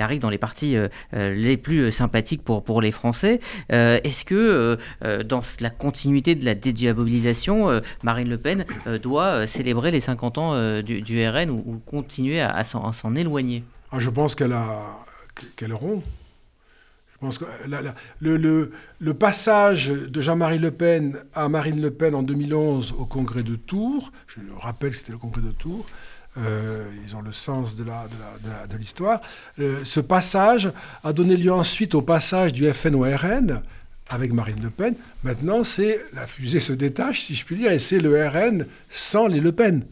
arrive 0.00 0.20
dans 0.20 0.30
les 0.30 0.38
partis 0.38 0.76
les 1.12 1.56
plus 1.56 1.90
sympathiques 1.92 2.42
pour, 2.42 2.62
pour 2.62 2.80
les 2.80 2.92
Français. 2.92 3.40
Est-ce 3.68 4.24
que 4.24 4.78
dans 5.22 5.42
la 5.60 5.70
continuité 5.70 6.34
de 6.34 6.44
la 6.44 6.54
dédiabolisation, 6.54 7.80
Marine 8.02 8.28
Le 8.28 8.38
Pen 8.38 8.64
doit 9.02 9.46
célébrer 9.46 9.69
les 9.72 10.00
50 10.00 10.38
ans 10.38 10.54
euh, 10.54 10.82
du, 10.82 11.28
RN 11.28 11.50
ou, 11.50 11.80
continuer 11.86 12.40
à, 12.40 12.64
s'en 12.64 13.14
éloigner? 13.14 13.64
Ah, 13.92 13.98
Je 13.98 14.10
pense 14.10 14.34
qu'elle 14.34 14.52
a 14.52 14.66
qu'elle 15.56 15.72
rompt. 15.72 16.02
Je 17.12 17.26
pense 17.26 17.38
que 17.38 17.44
le, 18.20 19.14
passage 19.14 19.88
de 19.88 20.20
Jean-Marie 20.22 20.58
Le 20.58 20.70
Pen 20.70 21.18
à 21.34 21.48
Marine 21.48 21.80
Le 21.80 21.90
Pen 21.90 22.14
en 22.14 22.22
2011 22.22 22.94
au 22.98 23.04
congrès 23.04 23.42
de 23.42 23.56
Tours, 23.56 24.10
je 24.26 24.40
le 24.40 24.54
rappelle 24.56 24.94
c'était 24.94 25.12
le 25.12 25.18
congrès 25.18 25.42
de 25.42 25.50
Tours, 25.50 25.84
euh, 26.38 26.88
ils 27.04 27.16
ont 27.16 27.20
le 27.20 27.32
sens 27.32 27.76
de 27.76 27.84
l'histoire. 28.78 29.20
De, 29.58 29.66
de, 29.66 29.68
de 29.68 29.72
euh, 29.72 29.84
ce 29.84 30.00
passage 30.00 30.72
a 31.04 31.12
donné 31.12 31.36
lieu 31.36 31.52
ensuite 31.52 31.94
au 31.94 32.02
passage 32.02 32.52
du 32.52 32.72
FN 32.72 32.94
au 32.94 33.02
RN, 33.02 33.62
avec 34.10 34.32
Marine 34.32 34.62
Le 34.62 34.70
Pen. 34.70 34.94
Maintenant, 35.24 35.64
c'est 35.64 36.04
la 36.12 36.26
fusée 36.26 36.60
se 36.60 36.72
détache, 36.72 37.22
si 37.22 37.34
je 37.34 37.44
puis 37.44 37.56
dire, 37.56 37.72
et 37.72 37.78
c'est 37.78 38.00
le 38.00 38.28
RN 38.28 38.66
sans 38.88 39.26
les 39.26 39.40
Le 39.40 39.52
Pen. 39.52 39.86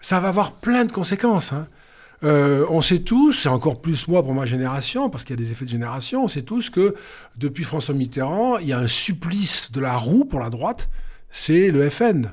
Ça 0.00 0.20
va 0.20 0.28
avoir 0.28 0.52
plein 0.52 0.84
de 0.84 0.92
conséquences. 0.92 1.52
Hein. 1.52 1.68
Euh, 2.24 2.66
on 2.68 2.82
sait 2.82 3.00
tous, 3.00 3.46
et 3.46 3.48
encore 3.48 3.80
plus 3.80 4.08
moi 4.08 4.22
pour 4.22 4.34
ma 4.34 4.46
génération, 4.46 5.08
parce 5.08 5.24
qu'il 5.24 5.38
y 5.38 5.42
a 5.42 5.44
des 5.44 5.52
effets 5.52 5.64
de 5.64 5.70
génération, 5.70 6.24
on 6.24 6.28
sait 6.28 6.42
tous 6.42 6.70
que 6.70 6.94
depuis 7.36 7.64
François 7.64 7.94
Mitterrand, 7.94 8.58
il 8.58 8.66
y 8.66 8.72
a 8.72 8.78
un 8.78 8.88
supplice 8.88 9.70
de 9.70 9.80
la 9.80 9.96
roue 9.96 10.24
pour 10.24 10.40
la 10.40 10.50
droite, 10.50 10.88
c'est 11.30 11.70
le 11.70 11.88
FN. 11.88 12.32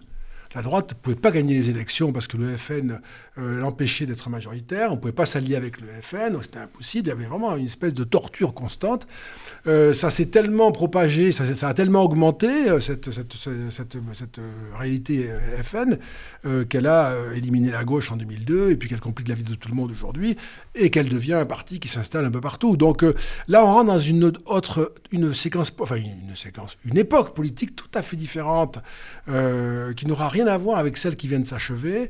La 0.56 0.62
droite 0.62 0.92
ne 0.92 0.96
pouvait 0.96 1.16
pas 1.16 1.32
gagner 1.32 1.56
les 1.56 1.70
élections 1.70 2.12
parce 2.12 2.28
que 2.28 2.38
le 2.38 2.58
FN 2.58 3.00
euh, 3.40 3.60
l'empêchait 3.60 4.06
d'être 4.06 4.30
majoritaire. 4.30 4.92
On 4.92 4.96
ne 4.96 5.00
pouvait 5.00 5.12
pas 5.12 5.26
s'allier 5.26 5.56
avec 5.56 5.82
le 5.82 5.88
FN, 6.02 6.40
c'était 6.44 6.60
impossible. 6.60 7.08
Il 7.08 7.10
y 7.10 7.12
avait 7.12 7.26
vraiment 7.26 7.56
une 7.56 7.66
espèce 7.66 7.96
de 7.96 8.04
torture 8.04 8.54
constante. 8.54 9.08
Euh, 9.66 9.94
ça 9.94 10.12
s'est 10.12 10.28
tellement 10.28 10.72
propagé, 10.72 11.32
ça, 11.32 11.44
a 11.68 11.74
tellement 11.74 12.04
augmenté, 12.04 12.70
euh, 12.70 12.80
cette, 12.80 13.10
réalité 14.78 15.30
FN, 15.64 15.98
qu'elle 16.70 16.88
a 16.88 17.16
éliminé 17.36 17.72
la 17.72 17.84
gauche 17.84 18.12
en 18.12 18.18
2002 18.18 18.72
et 18.72 18.76
puis 18.76 18.90
qu'elle 18.90 19.00
complique 19.00 19.30
la 19.30 19.36
vie 19.36 19.44
de 19.44 19.56
tout 19.56 19.70
le 19.70 19.76
monde 19.76 19.92
aujourd'hui 19.92 20.38
et 20.76 20.90
qu'elle 20.90 21.10
devient 21.10 21.34
un 21.34 21.46
parti 21.46 21.80
qui 21.80 21.88
s'installe 21.88 22.26
un 22.26 22.32
peu 22.32 22.42
partout. 22.42 22.78
Donc 22.78 23.04
là, 23.48 23.64
on 23.66 23.74
rentre 23.74 23.88
dans 23.88 24.00
une 24.00 24.34
autre, 24.46 24.94
une 25.12 25.34
séquence, 25.34 25.76
enfin 25.80 25.96
une 25.96 26.36
séquence, 26.36 26.78
une 26.86 26.98
époque 26.98 27.34
politique 27.34 27.76
tout 27.76 27.90
à 27.94 28.02
fait 28.02 28.18
différente 28.18 28.80
qui 29.28 30.08
n'aura 30.08 30.28
rien 30.30 30.43
à 30.48 30.58
voir 30.58 30.78
avec 30.78 30.98
celle 30.98 31.16
qui 31.16 31.28
vient 31.28 31.40
de 31.40 31.48
s'achever. 31.48 32.10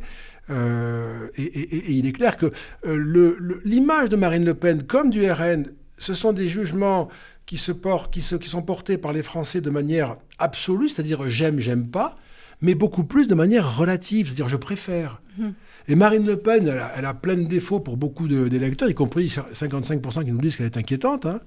Euh, 0.50 1.30
et, 1.38 1.94
il 1.94 2.06
est 2.06 2.12
clair 2.12 2.36
que 2.36 2.52
euh, 2.86 3.62
l'image 3.64 4.10
de 4.10 4.16
Marine 4.16 4.44
Le 4.44 4.54
Pen 4.54 4.84
comme 4.84 5.10
du 5.10 5.30
RN, 5.30 5.68
ce 5.98 6.14
sont 6.14 6.34
des 6.34 6.48
jugements 6.48 7.10
qui, 7.46 7.58
se 7.58 7.72
portent, 7.72 8.14
qui, 8.14 8.22
qui 8.22 8.50
sont 8.50 8.62
portés 8.62 8.98
par 8.98 9.14
les 9.14 9.22
Français 9.22 9.62
de 9.62 9.70
manière 9.70 10.18
absolue, 10.40 10.90
c'est-à-dire 10.90 11.30
j'aime, 11.30 11.60
j'aime 11.60 11.88
pas, 11.88 12.16
mais 12.62 12.76
beaucoup 12.76 13.04
plus 13.04 13.28
de 13.28 13.36
manière 13.36 13.78
relative, 13.78 14.28
c'est-à-dire 14.28 14.50
je 14.50 14.58
préfère. 14.58 15.22
Mmh. 15.38 15.50
Et 15.90 15.96
Marine 15.96 16.26
Le 16.26 16.38
Pen, 16.38 16.68
elle 16.96 17.06
a, 17.06 17.14
plein 17.14 17.36
de 17.36 17.44
défauts 17.44 17.80
pour 17.80 17.98
beaucoup 17.98 18.28
d'électeurs, 18.28 18.90
y 18.90 18.94
compris 18.94 19.26
55% 19.28 20.24
qui 20.24 20.32
nous 20.32 20.40
disent 20.40 20.56
qu'elle 20.56 20.68
est 20.68 20.78
inquiétante. 20.78 21.26
Hein. 21.26 21.42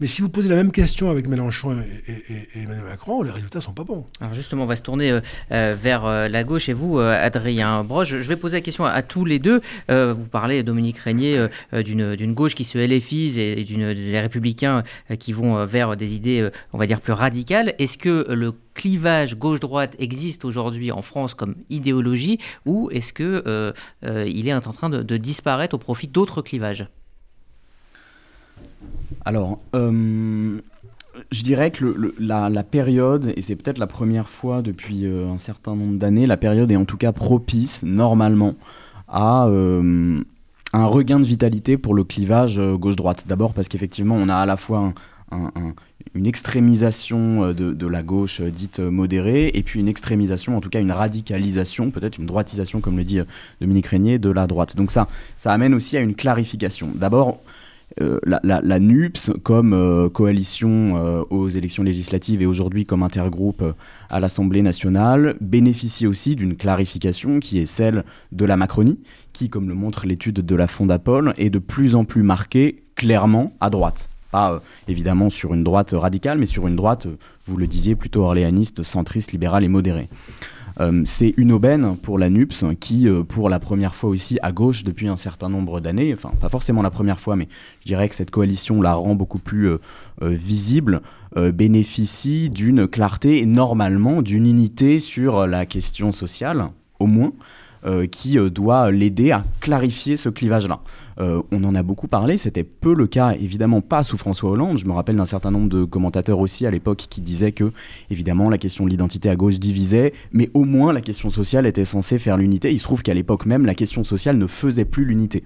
Mais 0.00 0.06
si 0.06 0.22
vous 0.22 0.28
posez 0.28 0.48
la 0.48 0.54
même 0.54 0.70
question 0.70 1.10
avec 1.10 1.26
Mélenchon 1.26 1.82
et, 2.06 2.48
Emmanuel 2.54 2.84
Macron, 2.84 3.22
les 3.22 3.32
résultats 3.32 3.58
ne 3.58 3.64
sont 3.64 3.72
pas 3.72 3.82
bons. 3.82 4.06
Alors 4.20 4.32
justement, 4.32 4.62
on 4.62 4.66
va 4.66 4.76
se 4.76 4.82
tourner 4.82 5.10
euh, 5.10 5.20
euh, 5.50 5.74
vers 5.80 6.04
euh, 6.06 6.28
la 6.28 6.44
gauche 6.44 6.68
et 6.68 6.72
vous, 6.72 6.98
Adrien 6.98 7.82
Broche. 7.82 8.10
Je 8.10 8.28
vais 8.28 8.36
poser 8.36 8.58
la 8.58 8.60
question 8.60 8.84
à, 8.84 9.02
tous 9.02 9.24
les 9.24 9.40
deux. 9.40 9.60
vous 9.88 10.26
parlez, 10.30 10.62
Dominique 10.62 10.98
Régnier, 10.98 11.46
d'une 11.72 12.34
gauche 12.34 12.54
qui 12.54 12.64
se 12.64 12.78
LFise 12.78 13.38
et, 13.38 13.64
des 13.64 14.20
républicains 14.20 14.84
qui 15.18 15.32
vont 15.32 15.64
vers 15.64 15.96
des 15.96 16.14
idées, 16.14 16.48
on 16.72 16.78
va 16.78 16.86
dire, 16.86 17.00
plus 17.00 17.12
radicales. 17.12 17.74
Est-ce 17.78 17.98
que 17.98 18.26
le 18.32 18.52
clivage 18.74 19.36
gauche-droite 19.36 19.96
existe 19.98 20.44
aujourd'hui 20.44 20.92
en 20.92 21.02
France 21.02 21.34
comme 21.34 21.56
idéologie 21.70 22.38
ou 22.66 22.88
est-ce 22.92 23.12
qu'il 23.12 23.74
il 24.02 24.48
est 24.48 24.54
en 24.54 24.60
train 24.60 24.90
de 24.90 25.16
disparaître 25.16 25.74
au 25.74 25.78
profit 25.78 26.08
d'autres 26.08 26.42
clivages? 26.42 26.86
Alors, 29.24 29.58
euh, 29.74 30.60
je 31.30 31.42
dirais 31.42 31.70
que 31.70 32.14
la, 32.18 32.62
période, 32.62 33.32
et 33.36 33.42
c'est 33.42 33.56
peut-être 33.56 33.78
la 33.78 33.86
première 33.86 34.28
fois 34.28 34.62
depuis 34.62 35.06
euh, 35.06 35.28
un 35.28 35.38
certain 35.38 35.74
nombre 35.74 35.98
d'années, 35.98 36.26
la 36.26 36.36
période 36.36 36.70
est 36.70 36.76
en 36.76 36.84
tout 36.84 36.96
cas 36.96 37.12
propice, 37.12 37.82
normalement, 37.82 38.54
à 39.08 39.46
euh, 39.46 40.20
un 40.72 40.86
regain 40.86 41.18
de 41.18 41.24
vitalité 41.24 41.76
pour 41.76 41.94
le 41.94 42.04
clivage 42.04 42.60
gauche-droite. 42.60 43.24
D'abord 43.26 43.54
parce 43.54 43.68
qu'effectivement, 43.68 44.16
on 44.16 44.28
a 44.28 44.36
à 44.36 44.46
la 44.46 44.56
fois 44.56 44.92
une 46.14 46.26
extrémisation 46.26 47.52
de, 47.52 47.74
de, 47.74 47.86
la 47.86 48.02
gauche 48.02 48.40
dite 48.40 48.78
modérée, 48.78 49.50
et 49.52 49.62
puis 49.62 49.80
une 49.80 49.88
extrémisation, 49.88 50.56
en 50.56 50.60
tout 50.62 50.70
cas 50.70 50.80
une 50.80 50.92
radicalisation, 50.92 51.90
peut-être 51.90 52.16
une 52.16 52.24
droitisation, 52.24 52.80
comme 52.80 52.96
le 52.96 53.04
dit 53.04 53.20
Dominique 53.60 53.86
Régnier, 53.86 54.18
de 54.18 54.30
la 54.30 54.46
droite. 54.46 54.74
Donc 54.76 54.90
ça, 54.90 55.06
ça 55.36 55.52
amène 55.52 55.74
aussi 55.74 55.98
à 55.98 56.00
une 56.00 56.14
clarification. 56.14 56.90
D'abord, 56.94 57.40
euh, 58.00 58.20
la, 58.24 58.78
NUPS 58.78 59.30
comme 59.42 59.72
euh, 59.72 60.08
coalition 60.08 60.96
euh, 60.96 61.22
aux 61.30 61.48
élections 61.48 61.82
législatives 61.82 62.42
et 62.42 62.46
aujourd'hui 62.46 62.84
comme 62.84 63.02
intergroupe 63.02 63.64
à 64.10 64.20
l'Assemblée 64.20 64.62
nationale 64.62 65.36
bénéficie 65.40 66.06
aussi 66.06 66.36
d'une 66.36 66.54
clarification 66.54 67.40
qui 67.40 67.58
est 67.58 67.66
celle 67.66 68.04
de 68.30 68.44
la 68.44 68.56
Macronie, 68.56 69.00
qui, 69.32 69.48
comme 69.48 69.68
le 69.68 69.74
montre 69.74 70.06
l'étude 70.06 70.44
de 70.44 70.54
la 70.54 70.68
Fondapol, 70.68 71.32
est 71.38 71.50
de 71.50 71.58
plus 71.58 71.94
en 71.94 72.04
plus 72.04 72.22
marquée 72.22 72.82
clairement 72.94 73.52
à 73.60 73.70
droite. 73.70 74.08
Pas 74.30 74.62
évidemment 74.86 75.30
sur 75.30 75.54
une 75.54 75.64
droite 75.64 75.92
radicale, 75.92 76.38
mais 76.38 76.46
sur 76.46 76.68
une 76.68 76.76
droite, 76.76 77.06
vous 77.46 77.56
le 77.56 77.66
disiez, 77.66 77.96
plutôt 77.96 78.24
orléaniste, 78.24 78.82
centriste, 78.82 79.32
libérale 79.32 79.64
et 79.64 79.68
modérée. 79.68 80.08
Euh, 80.80 81.02
c'est 81.04 81.34
une 81.36 81.52
aubaine 81.52 81.96
pour 81.96 82.18
la 82.18 82.30
NUPS 82.30 82.64
qui, 82.78 83.08
euh, 83.08 83.24
pour 83.24 83.48
la 83.48 83.58
première 83.58 83.94
fois 83.94 84.10
aussi 84.10 84.38
à 84.42 84.52
gauche 84.52 84.84
depuis 84.84 85.08
un 85.08 85.16
certain 85.16 85.48
nombre 85.48 85.80
d'années, 85.80 86.14
enfin 86.14 86.30
pas 86.40 86.48
forcément 86.48 86.82
la 86.82 86.90
première 86.90 87.18
fois, 87.18 87.36
mais 87.36 87.48
je 87.80 87.86
dirais 87.86 88.08
que 88.08 88.14
cette 88.14 88.30
coalition 88.30 88.80
la 88.80 88.94
rend 88.94 89.14
beaucoup 89.14 89.38
plus 89.38 89.68
euh, 89.68 89.78
visible, 90.20 91.02
bénéficie 91.36 92.48
d'une 92.48 92.88
clarté 92.88 93.42
et 93.42 93.46
normalement 93.46 94.22
d'une 94.22 94.46
unité 94.46 94.98
sur 94.98 95.46
la 95.46 95.66
question 95.66 96.10
sociale, 96.10 96.70
au 96.98 97.06
moins, 97.06 97.32
qui 98.10 98.38
doit 98.50 98.90
l'aider 98.90 99.30
à 99.30 99.44
clarifier 99.60 100.16
ce 100.16 100.30
clivage-là. 100.30 100.80
Euh, 101.20 101.42
on 101.50 101.64
en 101.64 101.74
a 101.74 101.82
beaucoup 101.82 102.06
parlé, 102.06 102.38
c'était 102.38 102.62
peu 102.64 102.94
le 102.94 103.06
cas, 103.06 103.32
évidemment 103.32 103.80
pas 103.80 104.02
sous 104.02 104.16
François 104.16 104.50
Hollande. 104.50 104.78
Je 104.78 104.86
me 104.86 104.92
rappelle 104.92 105.16
d'un 105.16 105.24
certain 105.24 105.50
nombre 105.50 105.68
de 105.68 105.84
commentateurs 105.84 106.38
aussi 106.38 106.66
à 106.66 106.70
l'époque 106.70 107.06
qui 107.10 107.20
disaient 107.20 107.52
que, 107.52 107.72
évidemment, 108.10 108.48
la 108.50 108.58
question 108.58 108.84
de 108.84 108.90
l'identité 108.90 109.28
à 109.28 109.36
gauche 109.36 109.58
divisait, 109.58 110.12
mais 110.32 110.50
au 110.54 110.64
moins 110.64 110.92
la 110.92 111.00
question 111.00 111.30
sociale 111.30 111.66
était 111.66 111.84
censée 111.84 112.18
faire 112.18 112.36
l'unité. 112.36 112.70
Il 112.72 112.78
se 112.78 112.84
trouve 112.84 113.02
qu'à 113.02 113.14
l'époque 113.14 113.46
même, 113.46 113.66
la 113.66 113.74
question 113.74 114.04
sociale 114.04 114.38
ne 114.38 114.46
faisait 114.46 114.84
plus 114.84 115.04
l'unité. 115.04 115.42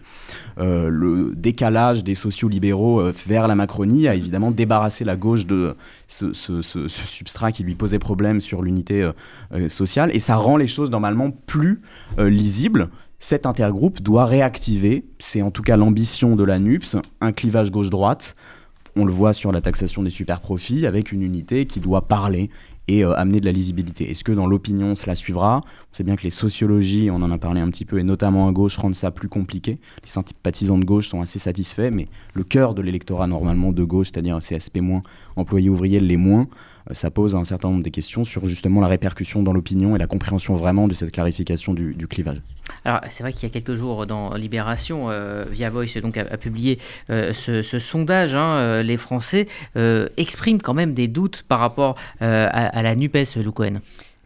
Euh, 0.59 0.89
le 0.89 1.33
décalage 1.35 2.05
des 2.05 2.15
sociaux 2.15 2.49
libéraux 2.49 3.01
euh, 3.01 3.13
vers 3.27 3.49
la 3.49 3.55
Macronie 3.55 4.09
a 4.09 4.15
évidemment 4.15 4.51
débarrassé 4.51 5.05
la 5.05 5.17
gauche 5.17 5.47
de 5.47 5.75
ce, 6.07 6.33
substrat 6.33 7.53
qui 7.53 7.63
lui 7.65 7.75
posait 7.75 7.99
problème 7.99 8.41
sur 8.41 8.63
l'unité 8.63 9.11
sociale, 9.69 10.11
et 10.15 10.21
ça 10.21 10.37
rend 10.37 10.57
les 10.57 10.67
choses 10.67 10.91
normalement 10.91 11.31
plus 11.31 11.81
lisibles 12.19 12.91
cet 13.23 13.47
intergroupe 13.47 14.03
doit 14.03 14.27
réactiver, 14.27 15.05
c'est 15.21 15.43
en 15.43 15.53
tout 15.53 15.63
cas 15.63 15.77
l'ambition 15.77 16.35
de 16.35 16.43
la 16.43 16.59
NUPS, 16.59 16.97
un 17.21 17.31
clivage 17.31 17.71
gauche-droite. 17.71 18.35
On 18.97 19.05
le 19.05 19.13
voit 19.13 19.33
sur 19.33 19.53
la 19.53 19.61
taxation 19.61 20.03
des 20.03 20.11
super-profits, 20.11 20.87
avec 20.87 21.13
une 21.13 21.23
unité 21.23 21.67
qui 21.67 21.79
doit 21.79 22.09
parler 22.09 22.51
et 22.89 23.05
euh, 23.05 23.15
amener 23.17 23.39
de 23.39 23.47
la 23.47 23.53
lisibilité. 23.53 24.11
Est-ce 24.11 24.25
que 24.25 24.33
dans 24.33 24.49
l'opinion 24.49 24.97
cela 24.97 25.15
suivra? 25.15 25.63
On 25.65 25.95
sait 25.95 26.03
bien 26.03 26.17
que 26.17 26.25
les 26.25 26.31
sociologies, 26.31 27.13
on 27.13 27.23
en 27.23 27.31
a 27.31 27.39
parlé 27.39 27.61
un 27.61 27.71
petit 27.71 27.85
peu, 27.85 28.01
et 28.01 28.03
notamment 28.03 28.49
à 28.49 28.53
gauche, 28.53 28.77
rendent 28.77 28.97
ça 28.97 29.13
plus 29.13 29.29
compliqué. 29.29 29.79
Les 30.03 30.11
sympathisants 30.11 30.79
de 30.79 30.85
gauche 30.85 31.09
sont 31.09 31.23
assez 31.23 31.39
satisfaits, 31.39 31.91
mais 31.93 32.09
le 32.35 32.43
cœur 32.43 32.75
de 32.75 32.83
l'électorat 32.83 33.29
normalement 33.29 33.71
de 33.71 33.85
gauche, 33.85 34.09
c'est-à-dire 34.13 34.37
CSP-, 34.41 35.01
employés 35.37 35.69
ouvriers, 35.69 36.01
les 36.01 36.17
moins, 36.17 36.43
ça 36.91 37.11
pose 37.11 37.35
un 37.35 37.45
certain 37.45 37.71
nombre 37.71 37.83
de 37.83 37.89
questions 37.89 38.25
sur 38.25 38.47
justement 38.47 38.81
la 38.81 38.89
répercussion 38.89 39.43
dans 39.43 39.53
l'opinion 39.53 39.95
et 39.95 39.99
la 39.99 40.07
compréhension 40.07 40.55
vraiment 40.55 40.89
de 40.89 40.95
cette 40.95 41.13
clarification 41.13 41.75
du, 41.75 42.07
clivage. 42.09 42.41
Alors 42.85 43.01
c'est 43.11 43.23
vrai 43.23 43.33
qu'il 43.33 43.45
y 43.45 43.47
a 43.47 43.51
quelques 43.51 43.75
jours 43.75 44.07
dans 44.07 44.35
Libération, 44.35 45.09
euh, 45.11 45.45
Via 45.51 45.71
Voice 45.71 46.01
donc 46.03 46.17
a, 46.17 46.25
publié 46.37 46.79
euh, 47.11 47.33
ce, 47.33 47.79
sondage. 47.79 48.35
Hein, 48.35 48.83
les 48.83 48.97
Français 48.97 49.47
expriment 50.17 50.61
quand 50.61 50.75
même 50.75 50.95
des 50.95 51.09
doutes 51.09 51.45
par 51.49 51.61
rapport 51.61 51.97
à, 52.21 52.83
la 52.83 52.95
NUPES, 52.95 53.37
Lou 53.43 53.53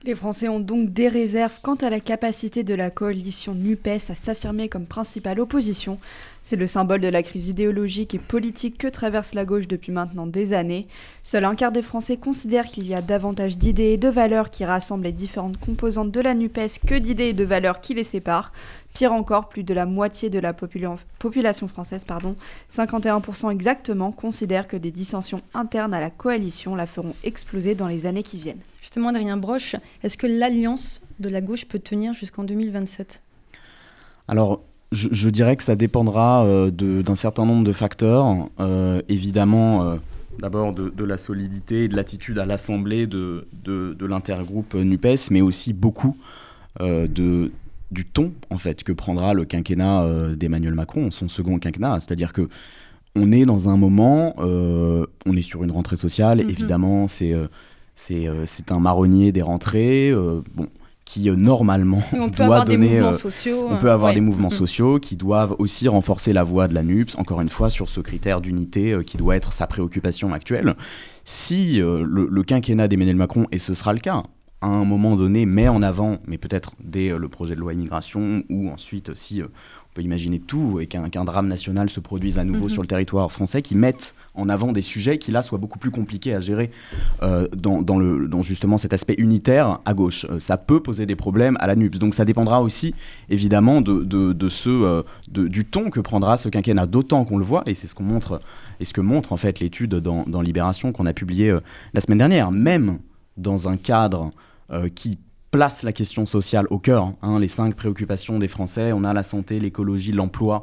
Les 0.06 0.14
Français 0.14 0.48
ont 0.48 0.60
donc 0.60 0.92
des 0.92 1.08
réserves 1.08 1.58
quant 1.62 1.74
à 1.74 1.90
la 1.90 1.98
capacité 1.98 2.62
de 2.62 2.74
la 2.74 2.92
coalition 2.92 3.56
NUPES 3.56 4.08
à 4.08 4.14
s'affirmer 4.14 4.68
comme 4.68 4.86
principale 4.86 5.40
opposition 5.40 5.98
c'est 6.46 6.54
le 6.54 6.68
symbole 6.68 7.00
de 7.00 7.08
la 7.08 7.24
crise 7.24 7.48
idéologique 7.48 8.14
et 8.14 8.20
politique 8.20 8.78
que 8.78 8.86
traverse 8.86 9.34
la 9.34 9.44
gauche 9.44 9.66
depuis 9.66 9.90
maintenant 9.90 10.28
des 10.28 10.52
années. 10.52 10.86
Seul 11.24 11.44
un 11.44 11.56
quart 11.56 11.72
des 11.72 11.82
Français 11.82 12.18
considèrent 12.18 12.66
qu'il 12.66 12.86
y 12.86 12.94
a 12.94 13.02
davantage 13.02 13.58
d'idées 13.58 13.94
et 13.94 13.96
de 13.96 14.08
valeurs 14.08 14.50
qui 14.50 14.64
rassemblent 14.64 15.02
les 15.02 15.10
différentes 15.10 15.58
composantes 15.58 16.12
de 16.12 16.20
la 16.20 16.34
NUPES 16.34 16.78
que 16.86 16.94
d'idées 16.94 17.30
et 17.30 17.32
de 17.32 17.42
valeurs 17.42 17.80
qui 17.80 17.94
les 17.94 18.04
séparent. 18.04 18.52
Pire 18.96 19.12
encore, 19.12 19.50
plus 19.50 19.62
de 19.62 19.74
la 19.74 19.84
moitié 19.84 20.30
de 20.30 20.38
la 20.38 20.54
population 20.54 21.68
française, 21.68 22.04
pardon, 22.04 22.34
51% 22.74 23.52
exactement, 23.52 24.10
considèrent 24.10 24.66
que 24.66 24.78
des 24.78 24.90
dissensions 24.90 25.42
internes 25.52 25.92
à 25.92 26.00
la 26.00 26.08
coalition 26.08 26.74
la 26.74 26.86
feront 26.86 27.14
exploser 27.22 27.74
dans 27.74 27.88
les 27.88 28.06
années 28.06 28.22
qui 28.22 28.38
viennent. 28.38 28.62
Justement, 28.80 29.10
Adrien 29.10 29.36
Broche, 29.36 29.76
est-ce 30.02 30.16
que 30.16 30.26
l'alliance 30.26 31.02
de 31.20 31.28
la 31.28 31.42
gauche 31.42 31.66
peut 31.66 31.78
tenir 31.78 32.14
jusqu'en 32.14 32.42
2027 32.44 33.22
Alors, 34.28 34.62
je, 34.92 35.28
dirais 35.28 35.56
que 35.56 35.62
ça 35.62 35.76
dépendra 35.76 36.46
euh, 36.46 36.70
d'un 36.70 37.14
certain 37.16 37.44
nombre 37.44 37.64
de 37.64 37.72
facteurs. 37.72 38.48
Euh, 38.60 39.02
évidemment, 39.10 39.82
euh, 39.82 39.96
d'abord 40.38 40.72
de, 40.72 41.04
la 41.04 41.18
solidité 41.18 41.84
et 41.84 41.88
de 41.88 41.96
l'attitude 41.96 42.38
à 42.38 42.46
l'Assemblée 42.46 43.06
de, 43.06 43.46
de, 43.62 44.06
l'intergroupe 44.06 44.72
NUPES, 44.72 45.30
mais 45.30 45.42
aussi 45.42 45.74
beaucoup 45.74 46.16
de, 46.80 47.50
du 47.90 48.04
ton 48.04 48.32
en 48.50 48.58
fait 48.58 48.82
que 48.84 48.92
prendra 48.92 49.34
le 49.34 49.44
quinquennat 49.44 50.34
d'Emmanuel 50.36 50.74
Macron, 50.74 51.10
son 51.10 51.28
second 51.28 51.58
quinquennat. 51.58 52.00
C'est-à-dire 52.00 52.32
que 52.32 52.48
on 53.14 53.32
est 53.32 53.46
dans 53.46 53.68
un 53.68 53.76
moment, 53.76 54.34
on 54.38 55.36
est 55.36 55.42
sur 55.42 55.64
une 55.64 55.70
rentrée 55.70 55.96
sociale, 55.96 56.40
mm-hmm. 56.40 56.50
évidemment, 56.50 57.08
c'est 57.08 57.34
c'est 57.94 58.72
un 58.72 58.80
marronnier 58.80 59.32
des 59.32 59.42
rentrées. 59.42 60.12
bon, 60.54 60.68
qui 61.06 61.30
euh, 61.30 61.36
normalement 61.36 62.02
on 62.12 62.28
peut 62.28 62.42
avoir 62.42 62.66
donner, 62.66 62.88
des 62.88 62.94
mouvements 62.94 63.08
euh, 63.08 63.12
sociaux. 63.12 63.68
On 63.70 63.78
peut 63.78 63.90
avoir 63.90 64.12
des 64.12 64.20
mouvements 64.20 64.48
mm-hmm. 64.48 64.52
sociaux 64.52 64.98
qui 64.98 65.16
doivent 65.16 65.56
aussi 65.58 65.88
renforcer 65.88 66.34
la 66.34 66.42
voix 66.42 66.68
de 66.68 66.74
la 66.74 66.82
NUPS, 66.82 67.14
encore 67.16 67.40
une 67.40 67.48
fois 67.48 67.70
sur 67.70 67.88
ce 67.88 68.00
critère 68.00 68.42
d'unité 68.42 68.92
euh, 68.92 69.02
qui 69.02 69.16
doit 69.16 69.36
être 69.36 69.54
sa 69.54 69.66
préoccupation 69.66 70.34
actuelle. 70.34 70.74
Si 71.24 71.78
le, 71.80 72.42
quinquennat 72.42 72.86
d'Emmanuel 72.86 73.16
Macron, 73.16 73.46
et 73.50 73.58
ce 73.58 73.74
sera 73.74 73.92
le 73.92 73.98
cas, 73.98 74.22
à 74.60 74.68
un 74.68 74.84
moment 74.84 75.16
donné 75.16 75.46
met 75.46 75.68
en 75.68 75.82
avant, 75.82 76.18
mais 76.26 76.38
peut-être 76.38 76.72
dès 76.80 77.16
le 77.16 77.28
projet 77.28 77.54
de 77.54 77.60
loi 77.60 77.74
immigration, 77.74 78.42
ou 78.48 78.70
ensuite 78.70 79.14
si 79.14 79.42
peut 79.96 80.02
imaginer 80.02 80.38
tout 80.38 80.78
et 80.80 80.86
qu'un 80.86 81.24
drame 81.24 81.48
national 81.48 81.88
se 81.88 82.00
produise 82.00 82.38
à 82.38 82.44
nouveau 82.44 82.64
mhm. 82.64 82.70
sur 82.70 82.82
le 82.82 82.88
territoire 82.88 83.32
français, 83.32 83.62
qui 83.62 83.74
mettent 83.74 84.14
en 84.34 84.48
avant 84.50 84.72
des 84.72 84.82
sujets 84.82 85.16
qui 85.16 85.32
là 85.32 85.40
soient 85.40 85.58
beaucoup 85.58 85.78
plus 85.78 85.90
compliqués 85.90 86.34
à 86.34 86.40
gérer 86.40 86.70
euh, 87.22 87.48
dans, 87.56 87.98
le, 87.98 88.28
dans 88.28 88.42
justement 88.42 88.76
cet 88.76 88.92
aspect 88.92 89.14
unitaire 89.16 89.78
à 89.86 89.94
gauche. 89.94 90.26
Euh, 90.28 90.38
ça 90.38 90.58
peut 90.58 90.80
poser 90.80 91.06
des 91.06 91.16
problèmes 91.16 91.56
à 91.60 91.66
la 91.66 91.74
NUPS. 91.74 91.98
Donc 91.98 92.14
ça 92.14 92.26
dépendra 92.26 92.62
aussi 92.62 92.94
évidemment 93.30 93.80
de, 93.80 94.04
de, 94.04 94.48
ce, 94.50 94.68
euh, 94.68 95.02
du 95.28 95.64
ton 95.64 95.88
que 95.88 96.00
prendra 96.00 96.36
ce 96.36 96.50
quinquennat, 96.50 96.86
d'autant 96.86 97.24
qu'on 97.24 97.38
le 97.38 97.44
voit, 97.44 97.62
et 97.64 97.72
c'est 97.72 97.86
ce 97.86 97.94
qu'on 97.94 98.04
montre, 98.04 98.40
et 98.80 98.84
ce 98.84 98.92
que 98.92 99.00
montre 99.00 99.32
en 99.32 99.38
fait 99.38 99.60
l'étude 99.60 99.94
dans, 99.94 100.24
dans 100.26 100.42
Libération 100.42 100.92
qu'on 100.92 101.06
a 101.06 101.14
publiée 101.14 101.56
la 101.94 102.00
semaine 102.02 102.18
dernière, 102.18 102.52
même 102.52 102.98
dans 103.36 103.68
un 103.68 103.76
cadre 103.76 104.32
qui 104.94 105.18
place 105.50 105.82
la 105.82 105.92
question 105.92 106.26
sociale 106.26 106.66
au 106.70 106.78
cœur. 106.78 107.14
Hein, 107.22 107.38
les 107.38 107.48
cinq 107.48 107.74
préoccupations 107.76 108.38
des 108.38 108.48
Français, 108.48 108.92
on 108.92 109.04
a 109.04 109.12
la 109.12 109.22
santé, 109.22 109.60
l'écologie, 109.60 110.12
l'emploi. 110.12 110.62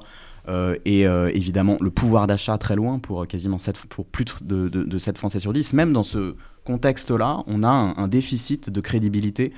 Euh, 0.49 0.75
et 0.83 1.07
euh, 1.07 1.31
évidemment 1.33 1.77
le 1.79 1.89
pouvoir 1.89 2.27
d'achat 2.27 2.57
très 2.57 2.75
loin 2.75 2.99
pour 2.99 3.25
quasiment 3.27 3.59
7, 3.59 3.77
pour 3.85 4.05
plus 4.05 4.25
de, 4.41 4.67
de, 4.67 4.97
7 4.97 5.17
Français 5.17 5.39
sur 5.39 5.53
10. 5.53 5.73
Même 5.73 5.93
dans 5.93 6.03
ce 6.03 6.35
contexte-là, 6.65 7.43
on 7.47 7.63
a 7.63 7.69
un, 7.69 8.07
déficit 8.09 8.69
de 8.69 8.81
crédibilité 8.81 9.53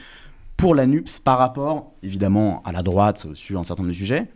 pour 0.58 0.76
la 0.76 0.86
NUPS 0.86 1.20
par 1.20 1.40
rapport 1.40 1.94
évidemment 2.04 2.62
à 2.66 2.72
la 2.72 2.84
droite 2.84 3.28
sur 3.34 3.60
un 3.60 3.64
certain 3.64 3.82
nombre 3.82 3.94
de 3.94 3.98
sujets, 3.98 4.28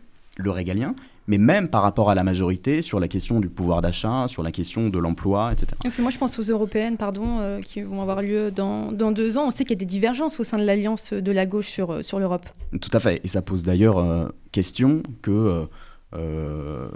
le 0.42 0.50
régalien, 0.50 0.94
mais 1.26 1.38
même 1.38 1.68
par 1.68 1.82
rapport 1.82 2.10
à 2.10 2.14
la 2.14 2.22
majorité 2.22 2.82
sur 2.82 2.98
la 2.98 3.08
question 3.08 3.40
du 3.40 3.48
pouvoir 3.48 3.82
d'achat, 3.82 4.26
sur 4.26 4.42
la 4.42 4.52
question 4.52 4.88
de 4.88 4.98
l'emploi, 4.98 5.52
etc. 5.52 5.72
moi, 6.00 6.10
je 6.10 6.18
pense 6.18 6.38
aux 6.38 6.42
européennes, 6.42 6.96
pardon, 6.96 7.38
euh, 7.40 7.60
qui 7.60 7.82
vont 7.82 8.02
avoir 8.02 8.22
lieu 8.22 8.50
dans, 8.50 8.92
dans 8.92 9.12
deux 9.12 9.38
ans. 9.38 9.46
On 9.46 9.50
sait 9.50 9.64
qu'il 9.64 9.72
y 9.72 9.78
a 9.78 9.84
des 9.84 9.84
divergences 9.84 10.40
au 10.40 10.44
sein 10.44 10.58
de 10.58 10.64
l'alliance 10.64 11.12
de 11.12 11.32
la 11.32 11.46
gauche 11.46 11.68
sur, 11.68 12.04
sur 12.04 12.18
l'Europe. 12.18 12.46
Tout 12.80 12.90
à 12.92 12.98
fait. 12.98 13.20
Et 13.24 13.28
ça 13.28 13.42
pose 13.42 13.62
d'ailleurs 13.62 13.98
euh, 13.98 14.28
question 14.52 15.02
que 15.22 15.66
la 16.12 16.90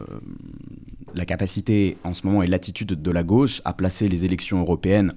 capacité 1.24 1.96
en 2.02 2.14
ce 2.14 2.26
moment 2.26 2.42
et 2.42 2.46
l'attitude 2.46 3.00
de 3.00 3.10
la 3.10 3.22
gauche 3.22 3.62
à 3.64 3.72
placer 3.72 4.08
les 4.08 4.24
élections 4.24 4.60
européennes, 4.60 5.12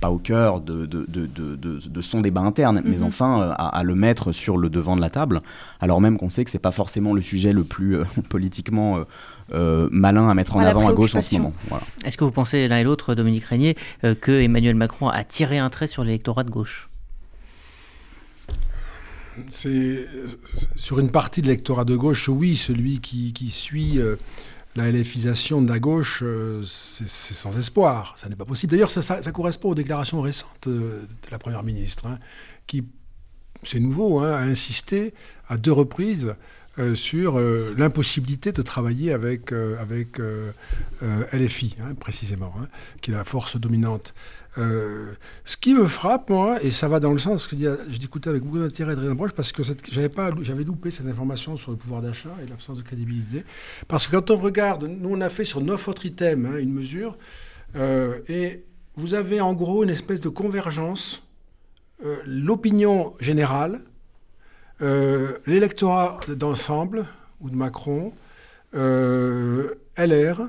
pas 0.00 0.10
au 0.10 0.18
cœur 0.18 0.60
de, 0.60 0.86
de, 0.86 1.04
de, 1.06 1.56
de 1.56 2.00
son 2.00 2.22
débat 2.22 2.40
interne, 2.40 2.80
mais 2.84 2.98
mhm. 2.98 3.04
enfin 3.04 3.42
à, 3.42 3.68
à, 3.68 3.82
le 3.82 3.94
mettre 3.94 4.32
sur 4.32 4.56
le 4.56 4.70
devant 4.70 4.96
de 4.96 5.02
la 5.02 5.10
table, 5.10 5.42
alors 5.80 6.00
même 6.00 6.16
qu'on 6.16 6.30
sait 6.30 6.44
que 6.44 6.50
c'est 6.50 6.58
pas 6.58 6.72
forcément 6.72 7.12
le 7.12 7.20
sujet 7.20 7.52
le 7.52 7.64
plus 7.64 7.98
politiquement 8.30 9.04
euh, 9.52 9.88
malin 9.90 10.30
à 10.30 10.34
mettre 10.34 10.56
en 10.56 10.60
avant 10.60 10.88
à 10.88 10.92
gauche 10.92 11.14
en 11.14 11.22
ce 11.22 11.34
moment. 11.34 11.52
Est-ce 12.04 12.16
que 12.16 12.24
vous 12.24 12.30
pensez 12.30 12.68
l'un 12.68 12.78
et 12.78 12.84
l'autre, 12.84 13.14
Dominique 13.14 13.44
Régnier, 13.44 13.76
euh, 14.04 14.14
que 14.14 14.40
Emmanuel 14.40 14.74
Macron 14.74 15.08
a 15.08 15.24
tiré 15.24 15.58
un 15.58 15.68
trait 15.68 15.86
sur 15.86 16.04
l'électorat 16.04 16.44
de 16.44 16.50
gauche? 16.50 16.88
Sur 19.48 20.98
une 20.98 21.10
partie 21.10 21.42
de 21.42 21.46
l'électorat 21.46 21.84
de 21.84 21.96
gauche, 21.96 22.28
oui, 22.28 22.56
celui 22.56 23.00
qui, 23.00 23.50
suit 23.50 23.98
euh, 23.98 24.16
la 24.76 24.90
LFisation 24.90 25.62
de 25.62 25.68
la 25.68 25.78
gauche, 25.78 26.22
c'est 26.64 27.06
sans 27.06 27.56
espoir. 27.58 28.14
Ça 28.16 28.28
n'est 28.28 28.36
pas 28.36 28.44
possible. 28.44 28.70
D'ailleurs, 28.70 28.90
ça, 28.90 29.20
correspond 29.32 29.70
aux 29.70 29.74
déclarations 29.74 30.20
récentes 30.20 30.68
de 30.68 31.06
la 31.30 31.38
Première 31.38 31.62
ministre, 31.62 32.06
hein, 32.06 32.18
qui, 32.66 32.84
c'est 33.62 33.80
nouveau, 33.80 34.20
hein, 34.20 34.32
a 34.32 34.42
insisté 34.42 35.14
à 35.48 35.56
deux 35.56 35.72
reprises 35.72 36.34
euh, 36.78 36.94
sur 36.94 37.38
euh, 37.38 37.74
l'impossibilité 37.76 38.50
de 38.50 38.62
travailler 38.62 39.12
avec, 39.12 39.52
euh, 39.52 39.76
avec 39.78 40.18
LFI, 41.34 41.76
hein, 41.82 41.94
précisément, 42.00 42.54
hein, 42.58 42.66
qui 43.02 43.10
est 43.10 43.14
la 43.14 43.24
force 43.24 43.58
dominante. 43.58 44.14
ce 44.56 45.56
qui 45.60 45.74
me 45.74 45.86
frappe, 45.86 46.30
moi, 46.30 46.62
et 46.62 46.70
ça 46.70 46.88
va 46.88 46.98
dans 46.98 47.12
le 47.12 47.18
sens 47.18 47.46
que 47.46 47.56
j'écoutais 47.90 48.30
avec 48.30 48.42
beaucoup 48.42 48.58
d'intérêt 48.58 48.92
Adrien 48.92 49.14
Broche, 49.14 49.32
parce 49.32 49.52
que 49.52 49.62
j'avais 49.62 50.64
loupé 50.64 50.90
cette 50.90 51.06
information 51.06 51.58
sur 51.58 51.72
le 51.72 51.76
pouvoir 51.76 52.00
d'achat 52.00 52.34
et 52.42 52.48
l'absence 52.48 52.78
de 52.78 52.82
crédibilité. 52.82 53.44
Parce 53.86 54.06
que 54.06 54.16
quand 54.16 54.30
on 54.30 54.38
regarde, 54.38 54.84
nous 54.84 55.10
on 55.10 55.20
a 55.20 55.28
fait 55.28 55.44
sur 55.44 55.60
neuf 55.60 55.88
autres 55.88 56.06
items 56.06 56.46
hein, 56.46 56.56
une 56.56 56.72
mesure, 56.72 57.18
et 58.28 58.64
vous 58.96 59.12
avez 59.12 59.42
en 59.42 59.52
gros 59.52 59.84
une 59.84 59.90
espèce 59.90 60.22
de 60.22 60.30
convergence. 60.30 61.22
L'opinion 62.26 63.12
générale, 63.20 63.82
euh, 64.82 65.38
l'électorat 65.46 66.18
d'ensemble, 66.28 67.06
ou 67.40 67.50
de 67.50 67.56
Macron, 67.56 68.12
euh, 68.74 69.74
LR, 69.96 70.42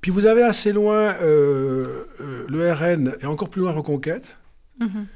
puis 0.00 0.10
vous 0.10 0.26
avez 0.26 0.42
assez 0.42 0.72
loin 0.72 1.14
euh, 1.22 2.04
le 2.48 2.72
RN 2.72 3.14
et 3.20 3.26
encore 3.26 3.50
plus 3.50 3.62
loin 3.62 3.72
Reconquête. 3.72 4.36
Mhm. 4.80 5.06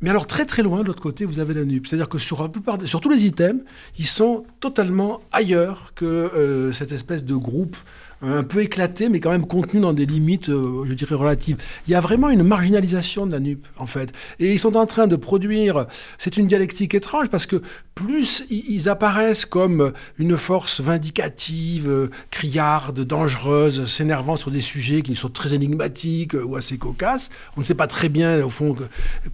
Mais 0.00 0.10
alors 0.10 0.26
très 0.26 0.44
très 0.44 0.62
loin 0.62 0.82
de 0.82 0.86
l'autre 0.88 1.02
côté, 1.02 1.24
vous 1.24 1.38
avez 1.38 1.54
la 1.54 1.64
NUP. 1.64 1.86
C'est-à-dire 1.86 2.08
que 2.08 2.18
sur, 2.18 2.42
la 2.42 2.48
plupart, 2.48 2.78
sur 2.86 3.00
tous 3.00 3.08
les 3.08 3.26
items, 3.26 3.62
ils 3.98 4.06
sont 4.06 4.44
totalement 4.60 5.20
ailleurs 5.32 5.92
que 5.94 6.70
cette 6.74 6.92
espèce 6.92 7.24
de 7.24 7.34
groupe 7.34 7.76
un 8.24 8.42
peu 8.42 8.62
éclaté, 8.62 9.08
mais 9.08 9.20
quand 9.20 9.30
même 9.30 9.46
contenu 9.46 9.80
dans 9.80 9.92
des 9.92 10.06
limites, 10.06 10.48
euh, 10.48 10.84
je 10.86 10.94
dirais, 10.94 11.14
relatives. 11.14 11.56
Il 11.86 11.92
y 11.92 11.94
a 11.94 12.00
vraiment 12.00 12.30
une 12.30 12.42
marginalisation 12.42 13.26
de 13.26 13.32
la 13.32 13.40
NUP, 13.40 13.66
en 13.78 13.86
fait. 13.86 14.12
Et 14.38 14.52
ils 14.52 14.58
sont 14.58 14.76
en 14.76 14.86
train 14.86 15.06
de 15.06 15.16
produire, 15.16 15.86
c'est 16.18 16.36
une 16.36 16.46
dialectique 16.46 16.94
étrange, 16.94 17.28
parce 17.28 17.46
que 17.46 17.62
plus 17.94 18.44
ils 18.50 18.88
apparaissent 18.88 19.44
comme 19.44 19.92
une 20.18 20.36
force 20.36 20.80
vindicative, 20.80 22.10
criarde, 22.30 23.00
dangereuse, 23.00 23.84
s'énervant 23.84 24.36
sur 24.36 24.50
des 24.50 24.60
sujets 24.60 25.02
qui 25.02 25.14
sont 25.14 25.28
très 25.28 25.54
énigmatiques 25.54 26.34
ou 26.34 26.56
assez 26.56 26.76
cocasses, 26.76 27.30
on 27.56 27.60
ne 27.60 27.64
sait 27.64 27.74
pas 27.74 27.86
très 27.86 28.08
bien, 28.08 28.44
au 28.44 28.50
fond, 28.50 28.74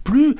plus, 0.03 0.35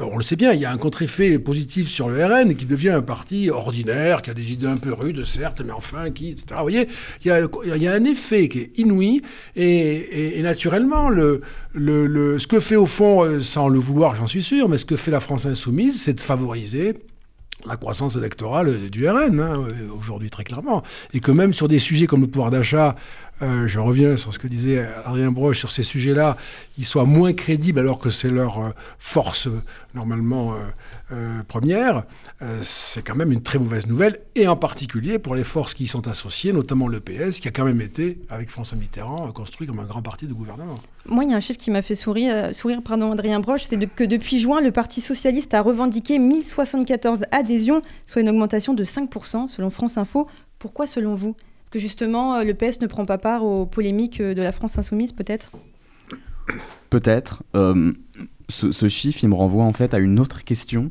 on 0.00 0.16
le 0.16 0.22
sait 0.22 0.36
bien, 0.36 0.52
il 0.52 0.60
y 0.60 0.64
a 0.64 0.70
un 0.70 0.78
contre-effet 0.78 1.38
positif 1.38 1.88
sur 1.88 2.08
le 2.08 2.24
RN 2.24 2.54
qui 2.54 2.66
devient 2.66 2.90
un 2.90 3.02
parti 3.02 3.50
ordinaire, 3.50 4.22
qui 4.22 4.30
a 4.30 4.34
des 4.34 4.52
idées 4.52 4.66
un 4.66 4.76
peu 4.76 4.92
rudes, 4.92 5.24
certes, 5.24 5.62
mais 5.64 5.72
enfin, 5.72 6.10
qui, 6.10 6.30
etc. 6.30 6.44
Vous 6.50 6.62
voyez, 6.62 6.88
il 7.24 7.82
y, 7.82 7.86
a, 7.86 7.92
un 7.92 8.04
effet 8.04 8.48
qui 8.48 8.58
est 8.60 8.78
inouï 8.78 9.22
et, 9.56 10.40
naturellement, 10.42 11.08
le, 11.08 11.42
ce 11.74 12.46
que 12.46 12.60
fait 12.60 12.76
au 12.76 12.86
fond, 12.86 13.24
euh, 13.24 13.40
sans 13.40 13.68
le 13.68 13.78
vouloir, 13.78 14.16
j'en 14.16 14.26
suis 14.26 14.42
sûr, 14.42 14.68
mais 14.68 14.76
ce 14.76 14.84
que 14.84 14.96
fait 14.96 15.10
la 15.10 15.20
France 15.20 15.46
insoumise, 15.46 16.02
c'est 16.02 16.14
de 16.14 16.20
favoriser 16.20 16.94
la 17.66 17.76
croissance 17.76 18.16
électorale 18.16 18.90
du 18.90 19.08
RN, 19.08 19.38
hein, 19.40 19.66
aujourd'hui 19.96 20.30
très 20.30 20.42
clairement. 20.42 20.82
Et 21.14 21.20
que 21.20 21.30
même 21.30 21.52
sur 21.52 21.68
des 21.68 21.78
sujets 21.78 22.06
comme 22.06 22.22
le 22.22 22.26
pouvoir 22.26 22.50
d'achat, 22.50 22.92
euh, 23.42 23.66
je 23.66 23.78
reviens 23.78 24.16
sur 24.16 24.32
ce 24.32 24.38
que 24.38 24.46
disait 24.46 24.86
Adrien 25.04 25.32
Broche 25.32 25.58
sur 25.58 25.72
ces 25.72 25.82
sujets-là, 25.82 26.36
ils 26.78 26.86
soient 26.86 27.04
moins 27.04 27.32
crédibles 27.32 27.80
alors 27.80 27.98
que 27.98 28.10
c'est 28.10 28.30
leur 28.30 28.60
euh, 28.60 28.70
force 28.98 29.48
normalement 29.94 30.54
première, 31.48 32.04
c'est 32.62 33.02
quand 33.02 33.14
même 33.14 33.32
une 33.32 33.42
très 33.42 33.58
mauvaise 33.58 33.86
nouvelle, 33.86 34.20
et 34.34 34.48
en 34.48 34.56
particulier 34.56 35.18
pour 35.18 35.34
les 35.34 35.44
forces 35.44 35.74
qui 35.74 35.84
y 35.84 35.86
sont 35.86 36.08
associées, 36.08 36.54
notamment 36.54 36.88
le 36.88 37.00
PS, 37.00 37.38
qui 37.40 37.48
a 37.48 37.50
quand 37.50 37.66
même 37.66 37.82
été, 37.82 38.18
avec 38.30 38.48
François 38.48 38.78
Mitterrand, 38.78 39.30
construit 39.32 39.66
comme 39.66 39.80
un 39.80 39.84
grand 39.84 40.00
parti 40.00 40.26
de 40.26 40.32
gouvernement. 40.32 40.76
Moi, 41.04 41.24
il 41.24 41.30
y 41.30 41.34
a 41.34 41.36
un 41.36 41.40
chiffre 41.40 41.58
qui 41.58 41.70
m'a 41.70 41.82
fait 41.82 41.94
sourire, 41.94 42.54
sourire 42.54 42.80
pardon, 42.82 43.12
Adrien 43.12 43.40
Broche, 43.40 43.64
c'est 43.64 43.76
que 43.86 44.04
depuis 44.04 44.38
juin, 44.38 44.62
le 44.62 44.72
Parti 44.72 45.02
socialiste 45.02 45.52
a 45.52 45.60
revendiqué 45.60 46.18
1074 46.18 47.24
adhésions, 47.30 47.82
soit 48.06 48.22
une 48.22 48.30
augmentation 48.30 48.72
de 48.72 48.84
5% 48.84 49.48
selon 49.48 49.68
France 49.68 49.98
Info. 49.98 50.26
Pourquoi 50.58 50.86
selon 50.86 51.14
vous? 51.14 51.36
Que 51.72 51.78
justement 51.78 52.36
euh, 52.36 52.44
le 52.44 52.54
PS 52.54 52.80
ne 52.80 52.86
prend 52.86 53.04
pas 53.04 53.18
part 53.18 53.44
aux 53.44 53.66
polémiques 53.66 54.20
euh, 54.20 54.34
de 54.34 54.42
la 54.42 54.52
France 54.52 54.78
insoumise, 54.78 55.10
peut-être? 55.12 55.50
Peut-être. 56.90 57.42
Euh, 57.56 57.92
ce, 58.48 58.88
chiffre, 58.88 59.24
il 59.24 59.30
me 59.30 59.34
renvoie 59.34 59.64
en 59.64 59.72
fait 59.72 59.94
à 59.94 59.98
une 59.98 60.20
autre 60.20 60.44
question. 60.44 60.90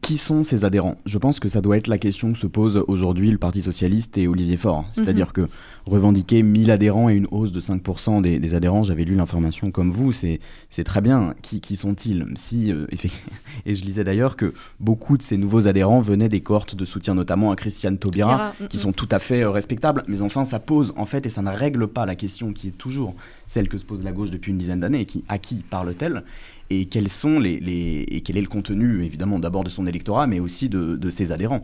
Qui 0.00 0.18
sont 0.18 0.42
ces 0.42 0.64
adhérents? 0.64 0.96
Je 1.06 1.18
pense 1.18 1.38
que 1.40 1.48
ça 1.48 1.60
doit 1.60 1.76
être 1.76 1.86
la 1.86 1.98
question 1.98 2.32
que 2.32 2.38
se 2.38 2.46
pose 2.46 2.82
aujourd'hui 2.88 3.30
le 3.30 3.38
Parti 3.38 3.60
Socialiste 3.62 4.18
et 4.18 4.26
Olivier 4.26 4.56
Faure. 4.56 4.84
C'est-à-dire 4.92 5.28
mhm. 5.28 5.32
que 5.32 5.48
revendiquer 5.86 6.42
1000 6.42 6.70
adhérents 6.70 7.10
et 7.10 7.14
une 7.14 7.26
hausse 7.30 7.52
de 7.52 7.60
5% 7.60 8.22
des, 8.22 8.54
adhérents, 8.54 8.82
j'avais 8.82 9.04
lu 9.04 9.14
l'information 9.14 9.70
comme 9.70 9.90
vous, 9.90 10.12
c'est 10.12 10.40
très 10.84 11.00
bien. 11.00 11.34
Qui, 11.42 11.60
qui 11.60 11.76
sont-ils? 11.76 12.26
Si, 12.36 12.72
euh, 12.72 12.86
Et 13.66 13.74
je 13.74 13.84
lisais 13.84 14.04
d'ailleurs 14.04 14.36
que 14.36 14.54
beaucoup 14.80 15.16
de 15.16 15.22
ces 15.22 15.36
nouveaux 15.36 15.68
adhérents 15.68 16.00
venaient 16.00 16.28
des 16.28 16.40
cohortes 16.40 16.74
de 16.74 16.84
soutien, 16.84 17.14
notamment 17.14 17.50
à 17.50 17.56
Christiane 17.56 17.98
Taubira, 17.98 18.54
qui 18.68 18.78
sont 18.78 18.92
tout 18.92 19.08
à 19.10 19.18
fait 19.18 19.42
euh, 19.42 19.50
respectables. 19.50 20.04
Mais 20.08 20.20
enfin, 20.22 20.44
ça 20.44 20.58
pose, 20.58 20.92
en 20.96 21.04
fait, 21.04 21.26
et 21.26 21.28
ça 21.28 21.42
ne 21.42 21.50
règle 21.50 21.86
pas 21.86 22.06
la 22.06 22.14
question 22.14 22.52
qui 22.52 22.68
est 22.68 22.78
toujours 22.78 23.14
celle 23.46 23.68
que 23.68 23.78
se 23.78 23.84
pose 23.84 24.02
la 24.02 24.12
gauche 24.12 24.30
depuis 24.30 24.52
une 24.52 24.58
dizaine 24.58 24.80
d'années, 24.80 25.06
qui, 25.06 25.24
à 25.28 25.38
qui 25.38 25.56
parle-t-elle? 25.56 26.24
Et 26.70 26.86
quels 26.86 27.08
sont 27.08 27.38
les, 27.38 28.04
et 28.08 28.20
quel 28.22 28.36
est 28.36 28.42
le 28.42 28.48
contenu, 28.48 29.04
évidemment, 29.04 29.38
d'abord 29.38 29.64
de 29.64 29.70
son 29.70 29.86
électorat, 29.86 30.26
mais 30.26 30.40
aussi 30.40 30.68
de, 30.68 30.96
de 30.96 31.10
ses 31.10 31.32
adhérents. 31.32 31.62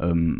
Euh, 0.00 0.34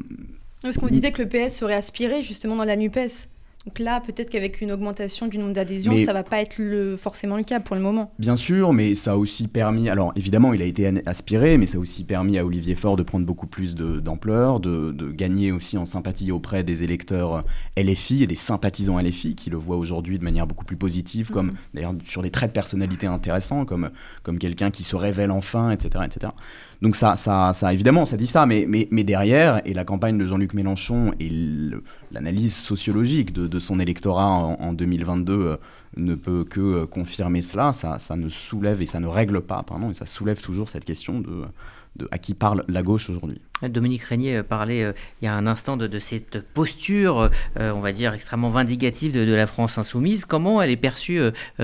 parce 0.63 0.77
qu'on 0.77 0.89
disait 0.89 1.13
que 1.13 1.23
le 1.23 1.29
PS 1.29 1.57
serait 1.57 1.75
aspiré 1.75 2.23
justement 2.23 2.57
dans 2.57 2.65
la 2.65 2.77
NUPES. 2.77 3.29
Donc 3.67 3.79
là, 3.79 4.01
peut-être 4.01 4.31
qu'avec 4.31 4.63
une 4.63 4.73
augmentation 4.73 5.27
du 5.27 5.37
nombre 5.37 5.53
d'adhésions, 5.53 5.95
ça 6.07 6.15
va 6.15 6.23
pas 6.23 6.41
être 6.41 6.57
le, 6.57 6.97
forcément 6.97 7.37
le 7.37 7.43
cas 7.43 7.61
pour 7.61 7.77
le 7.77 7.83
moment. 7.83 8.11
Bien 8.19 8.37
sûr, 8.37 8.73
mais 8.73 8.95
ça 8.95 9.13
a 9.13 9.17
aussi 9.17 9.49
permis. 9.49 9.91
Alors 9.91 10.13
évidemment, 10.17 10.55
il 10.55 10.63
a 10.63 10.65
été 10.65 10.91
aspiré, 11.05 11.59
mais 11.59 11.67
ça 11.67 11.77
a 11.77 11.81
aussi 11.81 12.05
permis 12.05 12.39
à 12.39 12.47
Olivier 12.47 12.75
Faure 12.75 12.97
de 12.97 13.03
prendre 13.03 13.27
beaucoup 13.27 13.47
plus 13.47 13.75
d'ampleur, 13.75 14.61
de, 14.61 14.93
de, 14.93 15.11
gagner 15.11 15.53
aussi 15.53 15.77
en 15.77 15.85
sympathie 15.85 16.33
auprès 16.33 16.65
des 16.65 16.85
électeurs 16.85 17.45
LFI 17.77 18.23
et 18.23 18.27
des 18.27 18.35
sympathisants 18.35 18.99
LFI 18.99 19.35
qui 19.35 19.51
le 19.51 19.59
voient 19.59 19.77
aujourd'hui 19.77 20.19
de 20.19 20.25
manière 20.25 20.47
beaucoup 20.47 20.65
plus 20.65 20.77
positive, 20.77 21.31
comme 21.31 21.49
mhm. 21.49 21.57
d'ailleurs 21.75 21.95
sur 22.05 22.23
des 22.23 22.31
traits 22.31 22.51
de 22.51 22.55
personnalité 22.55 23.07
intéressants, 23.07 23.67
comme, 23.67 23.91
comme 24.23 24.39
quelqu'un 24.39 24.71
qui 24.71 24.85
se 24.85 24.97
révèle 24.97 25.31
enfin, 25.31 25.71
etc. 25.71 26.05
etc. 26.07 26.33
Donc 26.83 26.97
ça, 26.97 27.17
ça, 27.17 27.53
ça, 27.53 27.73
évidemment, 27.75 28.07
ça 28.07 28.17
dit 28.17 28.27
ça, 28.27 28.47
mais, 28.47 28.65
mais, 28.67 28.89
mais 28.91 29.05
derrière, 29.05 29.61
et 29.67 29.75
la 29.75 29.85
campagne 29.85 30.17
de 30.17 30.27
Jean-Luc 30.27 30.55
Mélenchon 30.55 31.13
et 31.21 31.31
l'analyse 32.11 32.57
sociologique 32.57 33.33
de, 33.35 33.59
son 33.59 33.79
électorat 33.81 34.27
en, 34.27 34.73
2022 34.73 35.33
euh, 35.33 35.57
ne 35.99 36.15
peut 36.15 36.45
que 36.45 36.61
euh, 36.61 36.87
confirmer 36.87 37.43
cela, 37.43 37.75
ça, 37.75 37.99
ça 37.99 38.17
ne 38.17 38.31
soulève 38.31 38.81
et 38.81 38.87
ça 38.87 38.99
ne 38.99 39.07
règle 39.07 39.43
pas, 39.43 39.63
pardon, 39.63 39.91
et 39.91 39.95
ça 39.95 40.07
soulève 40.07 40.41
toujours 40.41 40.71
cette 40.71 40.87
question 40.87 41.21
de, 41.21 41.45
à 42.11 42.17
qui 42.17 42.33
parle 42.33 42.65
la 42.67 42.81
gauche 42.81 43.11
aujourd'hui. 43.11 43.43
Dominique 43.63 44.05
Régnier 44.05 44.39
euh, 44.39 44.43
parlait 44.43 44.95
il 45.21 45.25
y 45.27 45.29
a 45.29 45.35
un 45.35 45.47
instant 45.47 45.77
de, 45.77 45.99
cette 45.99 46.41
posture, 46.41 47.29
on 47.59 47.81
va 47.81 47.93
dire, 47.93 48.15
extrêmement 48.15 48.49
vindicative 48.49 49.13
de, 49.13 49.35
la 49.35 49.47
France 49.47 49.77
insoumise. 49.77 50.25
Comment 50.25 50.63
elle 50.63 50.71
est 50.71 50.77
perçue 50.77 51.21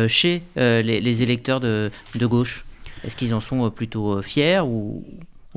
chez 0.09 0.43
les, 0.57 0.83
les, 0.83 1.23
électeurs 1.23 1.61
de 1.61 1.91
gauche? 2.15 2.66
Est-ce 3.07 3.17
qu'ils 3.17 3.35
en 3.35 3.41
sont 3.41 3.65
euh, 3.65 3.71
plutôt 3.71 4.19
euh, 4.19 4.23
fiers 4.23 4.61
ou, 4.61 5.05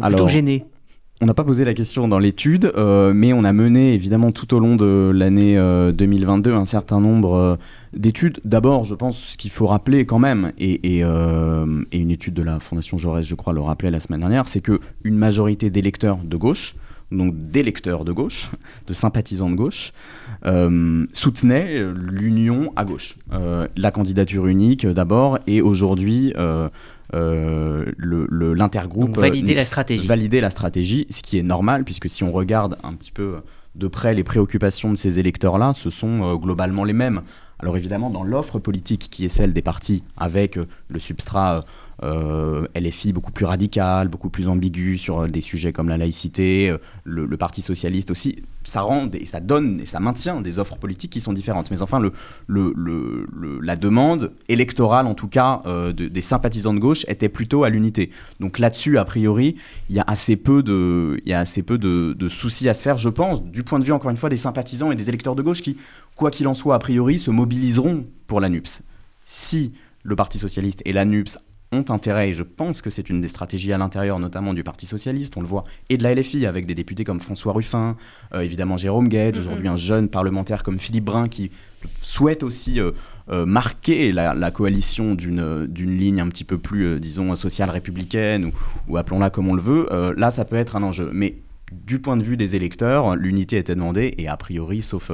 plutôt 0.02 0.28
gênés? 0.28 0.66
on 1.22 1.26
n'a 1.26 1.34
pas 1.34 1.44
posé 1.44 1.66
la 1.66 1.74
question 1.74 2.08
dans 2.08 2.20
l'étude, 2.20 2.72
euh, 2.78 3.12
mais 3.14 3.34
on 3.34 3.44
a 3.44 3.52
mené 3.52 3.94
évidemment 3.94 4.32
tout 4.32 4.54
au 4.54 4.60
long 4.60 4.78
de 4.78 5.12
l'année 5.14 5.58
2022 5.92 6.54
un 6.54 6.64
certain 6.64 7.02
nombre 7.02 7.58
d'études. 7.92 8.40
D'abord, 8.46 8.86
je 8.86 8.96
pense 8.96 9.18
ce 9.18 9.38
qu'il 9.38 9.52
faut 9.52 9.68
rappeler 9.68 10.06
quand 10.06 10.20
même, 10.20 10.54
et, 10.58 11.02
une 11.02 12.12
étude 12.12 12.36
de 12.36 12.42
la 12.42 12.62
Fondation 12.62 12.98
Jaurès, 12.98 13.28
je 13.28 13.36
crois, 13.36 13.52
le 13.52 13.60
rappelait 13.60 13.92
la 13.92 14.00
semaine 14.00 14.22
dernière, 14.22 14.48
c'est 14.48 14.62
que 14.62 14.80
une 15.04 15.18
majorité 15.18 15.70
d'électeurs 15.70 16.20
de 16.24 16.38
gauche, 16.38 16.76
donc 17.12 17.36
d'électeurs 17.36 18.06
de 18.06 18.14
gauche, 18.14 18.50
de 18.88 18.94
sympathisants 18.94 19.50
de 19.50 19.58
gauche, 19.58 19.92
soutenaient 21.12 21.84
l'union 21.94 22.72
à 22.78 22.86
gauche. 22.86 23.18
la 23.76 23.92
candidature 23.92 24.48
unique 24.48 24.88
d'abord, 24.88 25.38
et 25.48 25.62
aujourd'hui 25.62 26.34
l'intergroupe 27.12 29.17
valider 29.17 29.54
la 29.54 29.65
stratégie. 29.65 30.08
Valider 30.08 30.41
la 30.41 30.50
stratégie, 30.50 31.08
ce 31.10 31.22
qui 31.22 31.38
est 31.38 31.43
normal, 31.43 31.84
puisque 31.84 32.10
si 32.10 32.24
on 32.24 32.32
regarde 32.32 32.78
un 32.84 32.93
petit 32.93 33.12
peu 33.12 33.38
de 33.76 33.88
près 33.88 34.13
les 34.13 34.24
préoccupations 34.24 34.91
de 34.91 34.98
ces 34.98 35.19
électeurs-là, 35.19 35.74
ce 35.74 35.89
sont 35.89 36.36
globalement 36.36 36.84
les 36.84 36.93
mêmes. 36.93 37.22
Alors 37.60 37.78
évidemment, 37.78 38.10
dans 38.10 38.24
l'offre 38.24 38.60
politique 38.60 39.10
qui 39.12 39.26
est 39.26 39.30
celle 39.30 39.54
des 39.54 39.62
partis, 39.62 40.04
avec 40.17 40.58
le 40.88 41.00
substrat 41.00 41.65
euh, 42.02 42.66
LFI 42.76 43.12
beaucoup 43.12 43.32
plus 43.32 43.46
radical, 43.46 44.08
beaucoup 44.08 44.30
plus 44.30 44.48
ambigu 44.48 44.98
sur 44.98 45.20
euh, 45.20 45.28
des 45.28 45.42
sujets 45.42 45.74
comme 45.74 45.90
la 45.90 45.98
laïcité, 45.98 46.70
euh, 46.70 46.78
le, 47.04 47.38
Parti 47.38 47.62
socialiste 47.62 48.12
aussi, 48.12 48.44
ça 48.64 48.82
rend 48.82 49.10
et 49.14 49.26
ça 49.26 49.40
donne 49.40 49.80
et 49.80 49.86
ça 49.86 50.00
maintient 50.02 50.42
des 50.42 50.60
offres 50.60 50.76
politiques 50.76 51.12
qui 51.12 51.22
sont 51.22 51.32
différentes. 51.32 51.72
Mais 51.72 51.82
enfin, 51.82 52.02
la 52.50 53.76
demande 53.78 54.34
électorale, 54.50 55.08
en 55.08 55.14
tout 55.14 55.30
cas 55.30 55.62
des 55.94 56.22
sympathisants 56.22 56.74
de 56.74 56.80
gauche, 56.80 57.06
était 57.08 57.30
plutôt 57.30 57.64
à 57.64 57.70
l'unité. 57.70 58.12
Donc 58.42 58.60
là-dessus, 58.60 58.98
a 58.98 59.06
priori, 59.06 59.56
il 59.90 59.96
y 59.96 60.00
a 60.00 60.04
assez 60.06 60.36
peu, 60.36 60.64
de, 60.64 61.22
y 61.26 61.32
a 61.32 61.40
assez 61.40 61.64
peu 61.64 61.78
de, 61.78 62.14
de 62.18 62.30
soucis 62.30 62.68
à 62.68 62.74
se 62.74 62.82
faire, 62.82 62.98
je 62.98 63.10
pense, 63.10 63.42
du 63.42 63.64
point 63.64 63.80
de 63.80 63.86
vue 63.86 63.94
encore 63.94 64.12
une 64.12 64.18
fois 64.18 64.30
des 64.30 64.38
sympathisants 64.38 64.92
et 64.92 64.96
des 64.96 65.08
électeurs 65.08 65.36
de 65.36 65.42
gauche 65.42 65.62
qui, 65.62 65.78
quoi 66.16 66.30
qu'il 66.30 66.48
en 66.50 66.54
soit, 66.54 66.76
a 66.76 66.80
priori, 66.80 67.20
se 67.20 67.32
mobiliseront 67.32 68.06
pour 68.28 68.42
la 68.42 68.50
NUPS. 68.50 68.82
Si 69.26 69.72
le 70.04 70.16
Parti 70.16 70.38
socialiste 70.38 70.82
et 70.86 70.92
la 70.92 71.06
NUPS 71.06 71.38
ont 71.71 71.86
intérêt, 71.89 72.29
et 72.29 72.34
je 72.34 72.43
pense 72.43 72.82
que 72.82 72.89
c'est 72.89 73.10
une 73.10 73.21
des 73.21 73.27
stratégies 73.27 73.73
à 73.73 73.77
l'intérieur 73.77 74.19
notamment 74.19 74.53
du 74.53 74.63
Parti 74.63 74.86
Socialiste, 74.86 75.38
on 75.38 75.41
le 75.41 75.47
voit, 75.47 75.65
et 75.89 75.97
de 75.97 76.03
la 76.03 76.15
LFI, 76.15 76.45
avec 76.45 76.65
des 76.65 76.75
députés 76.75 77.03
comme 77.03 77.19
François 77.19 77.53
Ruffin, 77.53 77.95
euh, 78.34 78.41
évidemment 78.41 78.77
Jérôme 78.77 79.08
Gage, 79.08 79.38
aujourd'hui 79.38 79.67
un 79.67 79.75
jeune 79.75 80.10
parlementaire 80.10 80.63
comme 80.63 80.79
Philippe 80.79 81.05
Brun 81.05 81.27
qui 81.27 81.51
souhaite 82.01 82.43
aussi 82.43 82.79
euh, 82.79 82.91
euh, 83.29 83.45
marquer 83.45 84.12
la, 84.12 84.51
coalition 84.51 85.13
d'une 85.13 85.67
ligne 85.97 86.21
un 86.21 86.29
petit 86.29 86.43
peu 86.43 86.58
plus, 86.58 86.99
disons, 86.99 87.36
sociale 87.36 87.69
républicaine, 87.69 88.45
ou, 88.45 88.51
ou 88.88 88.97
appelons-la 88.97 89.29
comme 89.29 89.47
on 89.47 89.53
le 89.53 89.62
veut, 89.62 89.88
là 90.17 90.32
ça 90.32 90.45
peut 90.45 90.55
être 90.55 90.75
un 90.75 90.84
enjeu. 90.84 91.12
Mais 91.13 91.36
du 91.71 91.99
point 91.99 92.17
de 92.17 92.23
vue 92.23 92.36
des 92.36 92.55
électeurs, 92.55 93.15
l'unité 93.15 93.58
était 93.58 93.75
demandée, 93.75 94.15
et 94.17 94.27
a 94.27 94.36
priori, 94.38 94.82
sauf 94.82 95.12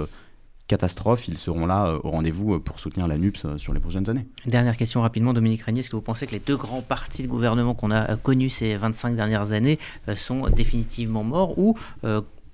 catastrophe, 0.67 1.27
ils 1.27 1.37
seront 1.37 1.65
là 1.65 1.87
euh, 1.87 1.99
au 2.03 2.11
rendez-vous 2.11 2.55
euh, 2.55 2.59
pour 2.59 2.79
soutenir 2.79 3.07
la 3.07 3.17
NUPS 3.17 3.45
euh, 3.45 3.57
sur 3.57 3.73
les 3.73 3.79
prochaines 3.79 4.09
années. 4.09 4.25
Dernière 4.45 4.77
question 4.77 5.01
rapidement, 5.01 5.33
Dominique 5.33 5.61
Régnier, 5.61 5.81
est-ce 5.81 5.89
que 5.89 5.95
vous 5.95 6.01
pensez 6.01 6.25
que 6.27 6.31
les 6.31 6.39
deux 6.39 6.57
grands 6.57 6.81
partis 6.81 7.23
de 7.23 7.27
gouvernement 7.27 7.73
qu'on 7.73 7.91
a 7.91 8.15
connus 8.17 8.49
ces 8.49 8.75
25 8.75 9.15
dernières 9.15 9.51
années 9.51 9.79
sont 10.15 10.49
définitivement 10.49 11.23
morts 11.23 11.57
ou 11.57 11.75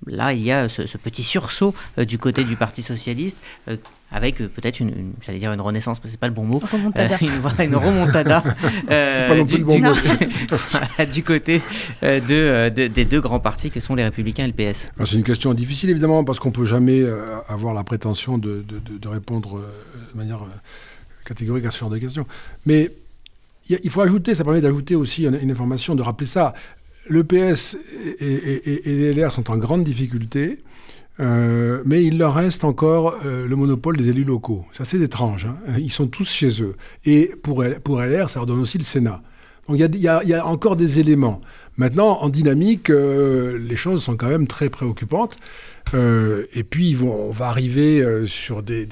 là 0.06 0.32
il 0.32 0.42
y 0.42 0.52
a 0.52 0.68
ce, 0.68 0.82
petit 0.98 1.22
sursaut 1.22 1.74
du 1.96 2.18
côté 2.18 2.44
du 2.44 2.56
Parti 2.56 2.82
socialiste 2.82 3.42
avec 4.12 4.40
euh, 4.40 4.48
peut-être 4.48 4.78
une, 4.80 5.14
j'allais 5.22 5.38
dire 5.38 5.52
une 5.52 5.60
renaissance, 5.60 5.98
mais 6.04 6.10
c'est 6.10 6.20
pas 6.20 6.28
le 6.28 6.34
bon 6.34 6.44
mot, 6.44 6.58
remontada. 6.58 7.16
Euh, 7.22 7.64
une, 7.64 7.74
remontada 7.74 8.44
euh, 8.90 9.42
du, 9.44 9.64
bon 9.64 9.80
du, 11.10 11.22
côté 11.24 11.62
de, 12.02 12.68
des 12.68 13.04
deux 13.04 13.20
grands 13.20 13.40
partis 13.40 13.70
que 13.70 13.80
sont 13.80 13.94
les 13.94 14.04
Républicains 14.04 14.44
et 14.44 14.52
le 14.54 14.72
PS. 14.72 14.92
C'est 15.04 15.16
une 15.16 15.24
question 15.24 15.54
difficile 15.54 15.90
évidemment 15.90 16.24
parce 16.24 16.38
qu'on 16.38 16.52
peut 16.52 16.66
jamais 16.66 17.02
avoir 17.48 17.72
la 17.74 17.82
prétention 17.84 18.38
de, 18.38 18.64
de 18.64 19.08
répondre 19.08 19.60
de 20.12 20.18
manière 20.18 20.44
catégorique 21.24 21.64
à 21.64 21.70
ce 21.70 21.78
genre 21.78 21.90
de 21.90 21.98
questions. 21.98 22.26
Mais 22.66 22.92
il 23.68 23.90
faut 23.90 24.02
ajouter, 24.02 24.34
ça 24.34 24.44
permet 24.44 24.60
d'ajouter 24.60 24.94
aussi 24.94 25.24
une, 25.24 25.50
information, 25.50 25.94
de 25.94 26.02
rappeler 26.02 26.26
ça. 26.26 26.54
Le 27.08 27.24
PS 27.24 27.76
et, 28.20 28.80
les 28.84 29.12
LR 29.12 29.32
sont 29.32 29.50
en 29.50 29.56
grande 29.56 29.84
difficulté. 29.84 30.60
Euh, 31.20 31.82
mais 31.84 32.04
il 32.04 32.16
leur 32.16 32.34
reste 32.34 32.64
encore 32.64 33.18
euh, 33.24 33.46
le 33.46 33.54
monopole 33.54 33.96
des 33.96 34.08
élus 34.08 34.24
locaux. 34.24 34.64
C'est 34.72 34.82
assez 34.82 35.02
étrange. 35.02 35.46
Hein. 35.46 35.74
Ils 35.78 35.92
sont 35.92 36.06
tous 36.06 36.28
chez 36.28 36.62
eux. 36.62 36.74
Et 37.04 37.32
pour, 37.42 37.62
LR, 37.62 38.30
ça 38.30 38.38
leur 38.38 38.46
donne 38.46 38.60
aussi 38.60 38.78
le 38.78 38.84
Sénat. 38.84 39.20
Donc 39.68 39.78
il 39.78 39.94
y, 39.94 40.00
y, 40.00 40.08
a 40.08 40.46
encore 40.46 40.74
des 40.76 40.98
éléments. 40.98 41.40
Maintenant, 41.76 42.18
en 42.20 42.28
dynamique, 42.28 42.90
euh, 42.90 43.58
les 43.58 43.76
choses 43.76 44.02
sont 44.02 44.16
quand 44.16 44.28
même 44.28 44.46
très 44.46 44.68
préoccupantes. 44.68 45.38
Euh, 45.94 46.46
et 46.54 46.64
puis, 46.64 46.96
on 47.02 47.30
va 47.30 47.48
arriver 47.48 48.00
euh, 48.00 48.26
sur 48.26 48.62
des, 48.62 48.86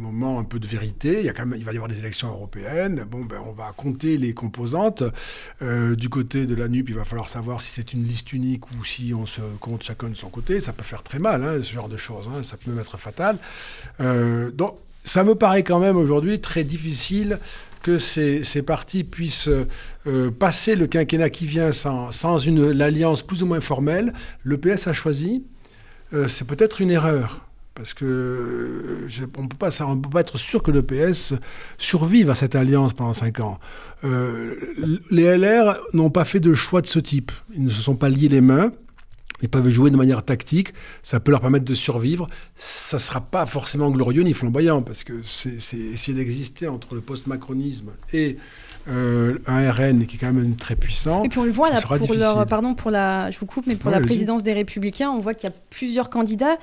moments 0.00 0.38
un 0.38 0.44
peu 0.44 0.58
de 0.58 0.66
vérité. 0.66 1.22
Il, 1.22 1.64
va 1.64 1.72
y 1.72 1.76
avoir 1.76 1.88
des 1.88 1.98
élections 1.98 2.28
européennes. 2.28 3.06
Bon, 3.10 3.24
ben, 3.24 3.38
on 3.46 3.52
va 3.52 3.72
compter 3.76 4.16
les 4.16 4.34
composantes. 4.34 5.02
du 5.60 6.08
côté 6.08 6.46
de 6.46 6.54
la 6.54 6.68
NUP, 6.68 6.88
il 6.88 6.94
va 6.94 7.04
falloir 7.04 7.28
savoir 7.28 7.60
si 7.60 7.70
c'est 7.72 7.92
une 7.92 8.04
liste 8.04 8.32
unique 8.32 8.70
ou 8.72 8.84
si 8.84 9.12
on 9.14 9.26
se 9.26 9.40
compte 9.60 9.82
chacun 9.82 10.08
de 10.08 10.16
son 10.16 10.28
côté. 10.28 10.60
Ça 10.60 10.72
peut 10.72 10.84
faire 10.84 11.02
très 11.02 11.18
mal, 11.18 11.44
hein, 11.44 11.62
ce 11.62 11.72
genre 11.72 11.88
de 11.88 11.96
choses. 11.96 12.28
Hein. 12.28 12.42
Ça 12.42 12.56
peut 12.56 12.70
même 12.70 12.80
être 12.80 12.98
fatal. 12.98 13.38
donc, 14.54 14.76
ça 15.04 15.22
me 15.22 15.36
paraît 15.36 15.62
quand 15.62 15.78
même 15.78 15.96
aujourd'hui 15.96 16.40
très 16.40 16.64
difficile 16.64 17.38
que 17.86 17.98
ces, 17.98 18.62
partis 18.66 19.04
puissent 19.04 19.48
euh, 19.48 20.30
passer 20.32 20.74
le 20.74 20.88
quinquennat 20.88 21.30
qui 21.30 21.46
vient 21.46 21.70
sans, 21.70 22.10
sans 22.10 22.38
une 22.38 22.72
l'alliance 22.72 23.22
plus 23.22 23.44
ou 23.44 23.46
moins 23.46 23.60
formelle. 23.60 24.12
Le 24.42 24.58
PS 24.58 24.88
a 24.88 24.92
choisi. 24.92 25.44
Euh, 26.14 26.28
c'est 26.28 26.46
peut-être 26.46 26.80
une 26.80 26.90
erreur. 26.90 27.42
Parce 27.74 27.92
que 27.92 28.04
euh, 28.06 29.26
on 29.36 29.42
ne 29.42 29.48
peut 29.48 29.56
pas 29.58 30.20
être 30.20 30.38
sûr 30.38 30.62
que 30.62 30.70
le 30.70 30.82
PS 30.82 31.34
survive 31.76 32.30
à 32.30 32.34
cette 32.34 32.54
alliance 32.54 32.94
pendant 32.94 33.12
cinq 33.12 33.40
ans. 33.40 33.58
les 34.02 35.36
LR 35.36 35.78
n'ont 35.92 36.08
pas 36.10 36.24
fait 36.24 36.40
de 36.40 36.54
choix 36.54 36.80
de 36.80 36.86
ce 36.86 36.98
type. 36.98 37.32
Ils 37.54 37.64
ne 37.64 37.70
se 37.70 37.82
sont 37.82 37.96
pas 37.96 38.08
liés 38.08 38.28
les 38.28 38.40
mains. 38.40 38.72
Ils 39.42 39.48
peuvent 39.48 39.68
jouer 39.68 39.90
de 39.90 39.96
manière 39.96 40.24
tactique, 40.24 40.72
ça 41.02 41.20
peut 41.20 41.30
leur 41.30 41.40
permettre 41.40 41.64
de 41.64 41.74
survivre. 41.74 42.26
Ça 42.56 42.96
ne 42.96 43.00
sera 43.00 43.20
pas 43.20 43.44
forcément 43.46 43.90
glorieux 43.90 44.22
ni 44.22 44.32
flamboyant, 44.32 44.82
parce 44.82 45.04
que 45.04 45.20
c'est 45.22 45.76
essayer 45.76 46.16
d'exister 46.16 46.68
entre 46.68 46.94
le 46.94 47.00
post-macronisme 47.00 47.90
et 48.12 48.38
euh, 48.88 49.38
un 49.46 49.70
RN 49.70 50.06
qui 50.06 50.16
est 50.16 50.18
quand 50.18 50.32
même 50.32 50.56
très 50.56 50.76
puissant. 50.76 51.24
Et 51.24 51.28
puis 51.28 51.38
on 51.38 51.44
le 51.44 51.50
voit 51.50 51.70
là, 51.70 51.80
pour 51.80 52.14
leur, 52.14 52.46
pardon 52.46 52.74
pour 52.74 52.90
la, 52.90 53.30
je 53.30 53.38
vous 53.38 53.46
coupe, 53.46 53.66
mais 53.66 53.76
pour 53.76 53.90
la 53.90 54.00
présidence 54.00 54.42
des 54.42 54.52
Républicains, 54.52 55.10
on 55.10 55.20
voit 55.20 55.34
qu'il 55.34 55.48
y 55.48 55.52
a 55.52 55.56
plusieurs 55.70 56.10
candidats 56.10 56.56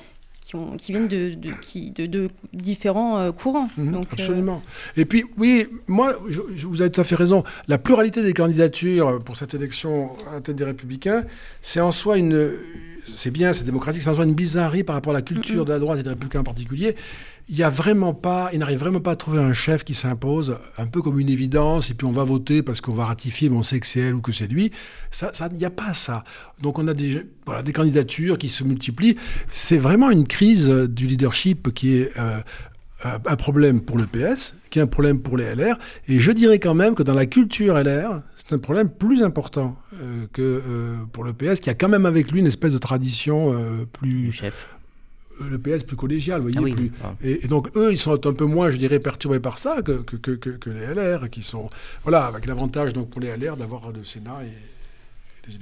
qui, 0.45 0.55
ont, 0.55 0.77
qui 0.77 0.91
viennent 0.91 1.07
de, 1.07 1.33
de, 1.35 1.51
qui, 1.61 1.91
de, 1.91 2.29
différents 2.53 3.17
euh, 3.19 3.31
courants. 3.31 3.67
Mhm, 3.77 3.91
Donc, 3.91 4.05
euh, 4.05 4.13
absolument. 4.13 4.61
Et 4.97 5.05
puis, 5.05 5.25
oui, 5.37 5.67
moi, 5.87 6.17
je, 6.29 6.41
vous 6.65 6.81
avez 6.81 6.91
tout 6.91 7.01
à 7.01 7.03
fait 7.03 7.15
raison. 7.15 7.43
La 7.67 7.77
pluralité 7.77 8.23
des 8.23 8.33
candidatures 8.33 9.21
pour 9.23 9.37
cette 9.37 9.53
élection 9.53 10.11
à 10.31 10.35
la 10.35 10.41
tête 10.41 10.55
des 10.55 10.65
Républicains, 10.65 11.23
c'est 11.61 11.81
en 11.81 11.91
soi 11.91 12.17
une. 12.17 12.51
C'est 13.15 13.31
bien, 13.31 13.51
c'est 13.51 13.65
démocratique, 13.65 14.01
c'est 14.01 14.09
en 14.09 14.15
soi 14.15 14.23
une 14.23 14.33
bizarrerie 14.33 14.83
par 14.85 14.95
rapport 14.95 15.11
à 15.11 15.15
la 15.15 15.21
culture 15.21 15.65
de 15.65 15.73
la 15.73 15.79
droite 15.79 15.99
et 15.99 16.03
des 16.03 16.09
Républicains 16.09 16.39
en 16.39 16.45
particulier 16.45 16.95
il 17.49 17.57
y 17.57 17.63
a 17.63 17.69
vraiment 17.69 18.13
pas, 18.13 18.49
il 18.53 18.59
n'arrive 18.59 18.79
vraiment 18.79 19.01
pas 19.01 19.11
à 19.11 19.15
trouver 19.15 19.39
un 19.39 19.53
chef 19.53 19.83
qui 19.83 19.93
s'impose 19.93 20.57
un 20.77 20.85
peu 20.85 21.01
comme 21.01 21.19
une 21.19 21.29
évidence 21.29 21.89
et 21.89 21.93
puis 21.93 22.05
on 22.05 22.11
va 22.11 22.23
voter 22.23 22.63
parce 22.63 22.79
qu'on 22.79 22.93
va 22.93 23.05
ratifier, 23.05 23.49
mais 23.49 23.57
on 23.57 23.63
sait 23.63 23.79
que 23.79 23.87
c'est 23.87 23.99
elle 23.99 24.15
ou 24.15 24.21
que 24.21 24.31
c'est 24.31 24.47
lui. 24.47 24.71
Ça, 25.11 25.31
il 25.51 25.57
n'y 25.57 25.65
a 25.65 25.69
pas 25.69 25.93
ça. 25.93 26.23
Donc 26.61 26.79
on 26.79 26.87
a 26.87 26.93
des, 26.93 27.25
voilà, 27.45 27.61
des 27.61 27.73
candidatures 27.73 28.37
qui 28.37 28.49
se 28.49 28.63
multiplient. 28.63 29.17
C'est 29.51 29.77
vraiment 29.77 30.09
une 30.09 30.25
crise 30.25 30.69
du 30.69 31.05
leadership 31.05 31.73
qui 31.73 31.97
est 31.97 32.11
euh, 32.17 32.39
un 33.25 33.35
problème 33.35 33.81
pour 33.81 33.97
le 33.97 34.05
PS, 34.05 34.55
qui 34.69 34.79
est 34.79 34.81
un 34.81 34.87
problème 34.87 35.19
pour 35.19 35.35
les 35.35 35.53
LR. 35.53 35.77
Et 36.07 36.19
je 36.19 36.31
dirais 36.31 36.59
quand 36.59 36.73
même 36.73 36.95
que 36.95 37.03
dans 37.03 37.13
la 37.13 37.25
culture 37.25 37.77
LR, 37.77 38.21
c'est 38.37 38.53
un 38.53 38.59
problème 38.59 38.89
plus 38.89 39.21
important 39.21 39.75
euh, 39.95 40.25
que 40.31 40.41
euh, 40.41 40.95
pour 41.11 41.25
le 41.25 41.33
PS, 41.33 41.59
qui 41.59 41.69
a 41.69 41.73
quand 41.73 41.89
même 41.89 42.05
avec 42.05 42.31
lui 42.31 42.39
une 42.39 42.47
espèce 42.47 42.71
de 42.71 42.77
tradition 42.77 43.53
plus, 43.91 44.31
chef 44.31 44.69
le 45.49 45.57
PS 45.57 45.83
plus 45.83 45.95
collégial, 45.95 46.41
vous 46.41 46.49
voyez. 46.51 46.73
Ah 46.73 46.75
plus, 46.75 46.91
ah. 47.03 47.13
et, 47.23 47.47
donc 47.47 47.69
eux, 47.75 47.91
ils 47.91 47.97
sont 47.97 48.25
un 48.25 48.33
peu 48.33 48.45
moins, 48.45 48.69
je 48.69 48.77
dirais, 48.77 48.99
perturbés 48.99 49.39
par 49.39 49.59
ça 49.59 49.81
que, 49.81 50.01
que, 50.01 50.31
que, 50.35 50.69
les 50.69 50.93
LR, 50.93 51.29
qui 51.29 51.41
sont, 51.41 51.67
voilà, 52.03 52.25
avec 52.25 52.45
l'avantage 52.45 52.93
donc 52.93 53.09
pour 53.09 53.21
les 53.21 53.35
LR 53.35 53.57
d'avoir 53.57 53.91
le 53.91 54.03
Sénat 54.03 54.43
et, 54.43 54.51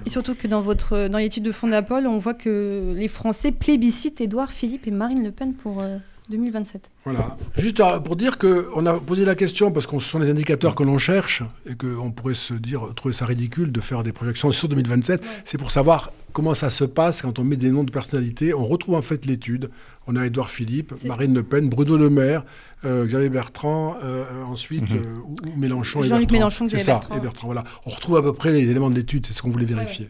et 0.06 0.10
surtout 0.10 0.36
que 0.36 0.48
dans, 0.48 0.62
votre, 0.62 1.08
dans 1.08 1.18
l'étude 1.18 1.42
de 1.42 1.52
Fondapol, 1.52 2.06
on 2.06 2.20
voit 2.20 2.36
que 2.36 2.94
les 2.96 3.08
Français 3.08 3.52
plébiscitent 3.52 4.22
Édouard 4.22 4.52
Philippe 4.52 4.86
et 4.86 4.92
Marine 4.92 5.24
Le 5.24 5.32
Pen 5.32 5.56
pour, 5.56 5.82
euh, 5.82 5.98
2027. 6.32 6.90
Voilà. 7.04 7.38
Juste 7.58 7.82
pour 8.04 8.16
dire 8.16 8.38
qu'on 8.38 8.86
a 8.86 9.00
posé 9.00 9.26
la 9.26 9.36
question, 9.36 9.72
parce 9.72 9.86
que 9.86 10.00
ce 10.00 10.10
sont 10.10 10.20
les 10.20 10.30
indicateurs 10.30 10.76
que 10.76 10.84
l'on 10.84 10.98
cherche, 10.98 11.44
et 11.70 11.76
qu'on 11.76 12.12
pourrait 12.12 12.34
se 12.34 12.54
dire, 12.54 12.94
trouver 12.96 13.14
ça 13.14 13.26
ridicule 13.26 13.72
de 13.72 13.82
faire 13.82 14.02
des 14.02 14.12
projections 14.12 14.52
sur 14.52 14.68
2027, 14.68 15.24
c'est 15.46 15.58
pour 15.58 15.72
savoir 15.72 16.12
comment 16.32 16.54
ça 16.54 16.70
se 16.70 16.84
passe 16.84 17.22
quand 17.22 17.40
on 17.40 17.44
met 17.44 17.56
des 17.56 17.72
noms 17.72 17.84
de 17.84 17.92
personnalités. 17.92 18.54
On 18.54 18.64
retrouve 18.64 18.96
en 18.96 19.02
fait 19.02 19.26
l'étude. 19.26 19.70
On 20.08 20.16
a 20.16 20.26
Édouard 20.26 20.50
Philippe, 20.50 20.94
Marine 21.06 21.34
Le 21.34 21.44
Pen, 21.44 21.70
Bruno 21.70 21.96
Le 21.96 22.10
Maire, 22.10 22.44
euh, 22.86 23.06
Xavier 23.06 23.30
Bertrand, 23.30 23.98
euh, 24.04 24.44
ensuite, 24.44 24.90
mhm. 24.90 24.98
euh, 24.98 25.48
ou, 25.48 25.60
Mélenchon 25.60 26.02
Jean-Luc 26.02 26.32
Mélenchon, 26.32 26.66
Xavier 26.66 26.84
ça, 26.84 26.94
Bertrand. 26.94 27.18
Et 27.18 27.20
Bertrand. 27.20 27.48
Voilà. 27.48 27.64
On 27.86 27.92
retrouve 27.92 28.18
à 28.18 28.22
peu 28.24 28.34
près 28.34 28.52
les 28.52 28.70
éléments 28.70 28.90
de 28.90 28.96
l'étude, 28.96 29.26
c'est 29.28 29.34
ce 29.34 29.42
qu'on 29.42 29.52
voulait 29.52 29.66
vérifier. 29.66 30.10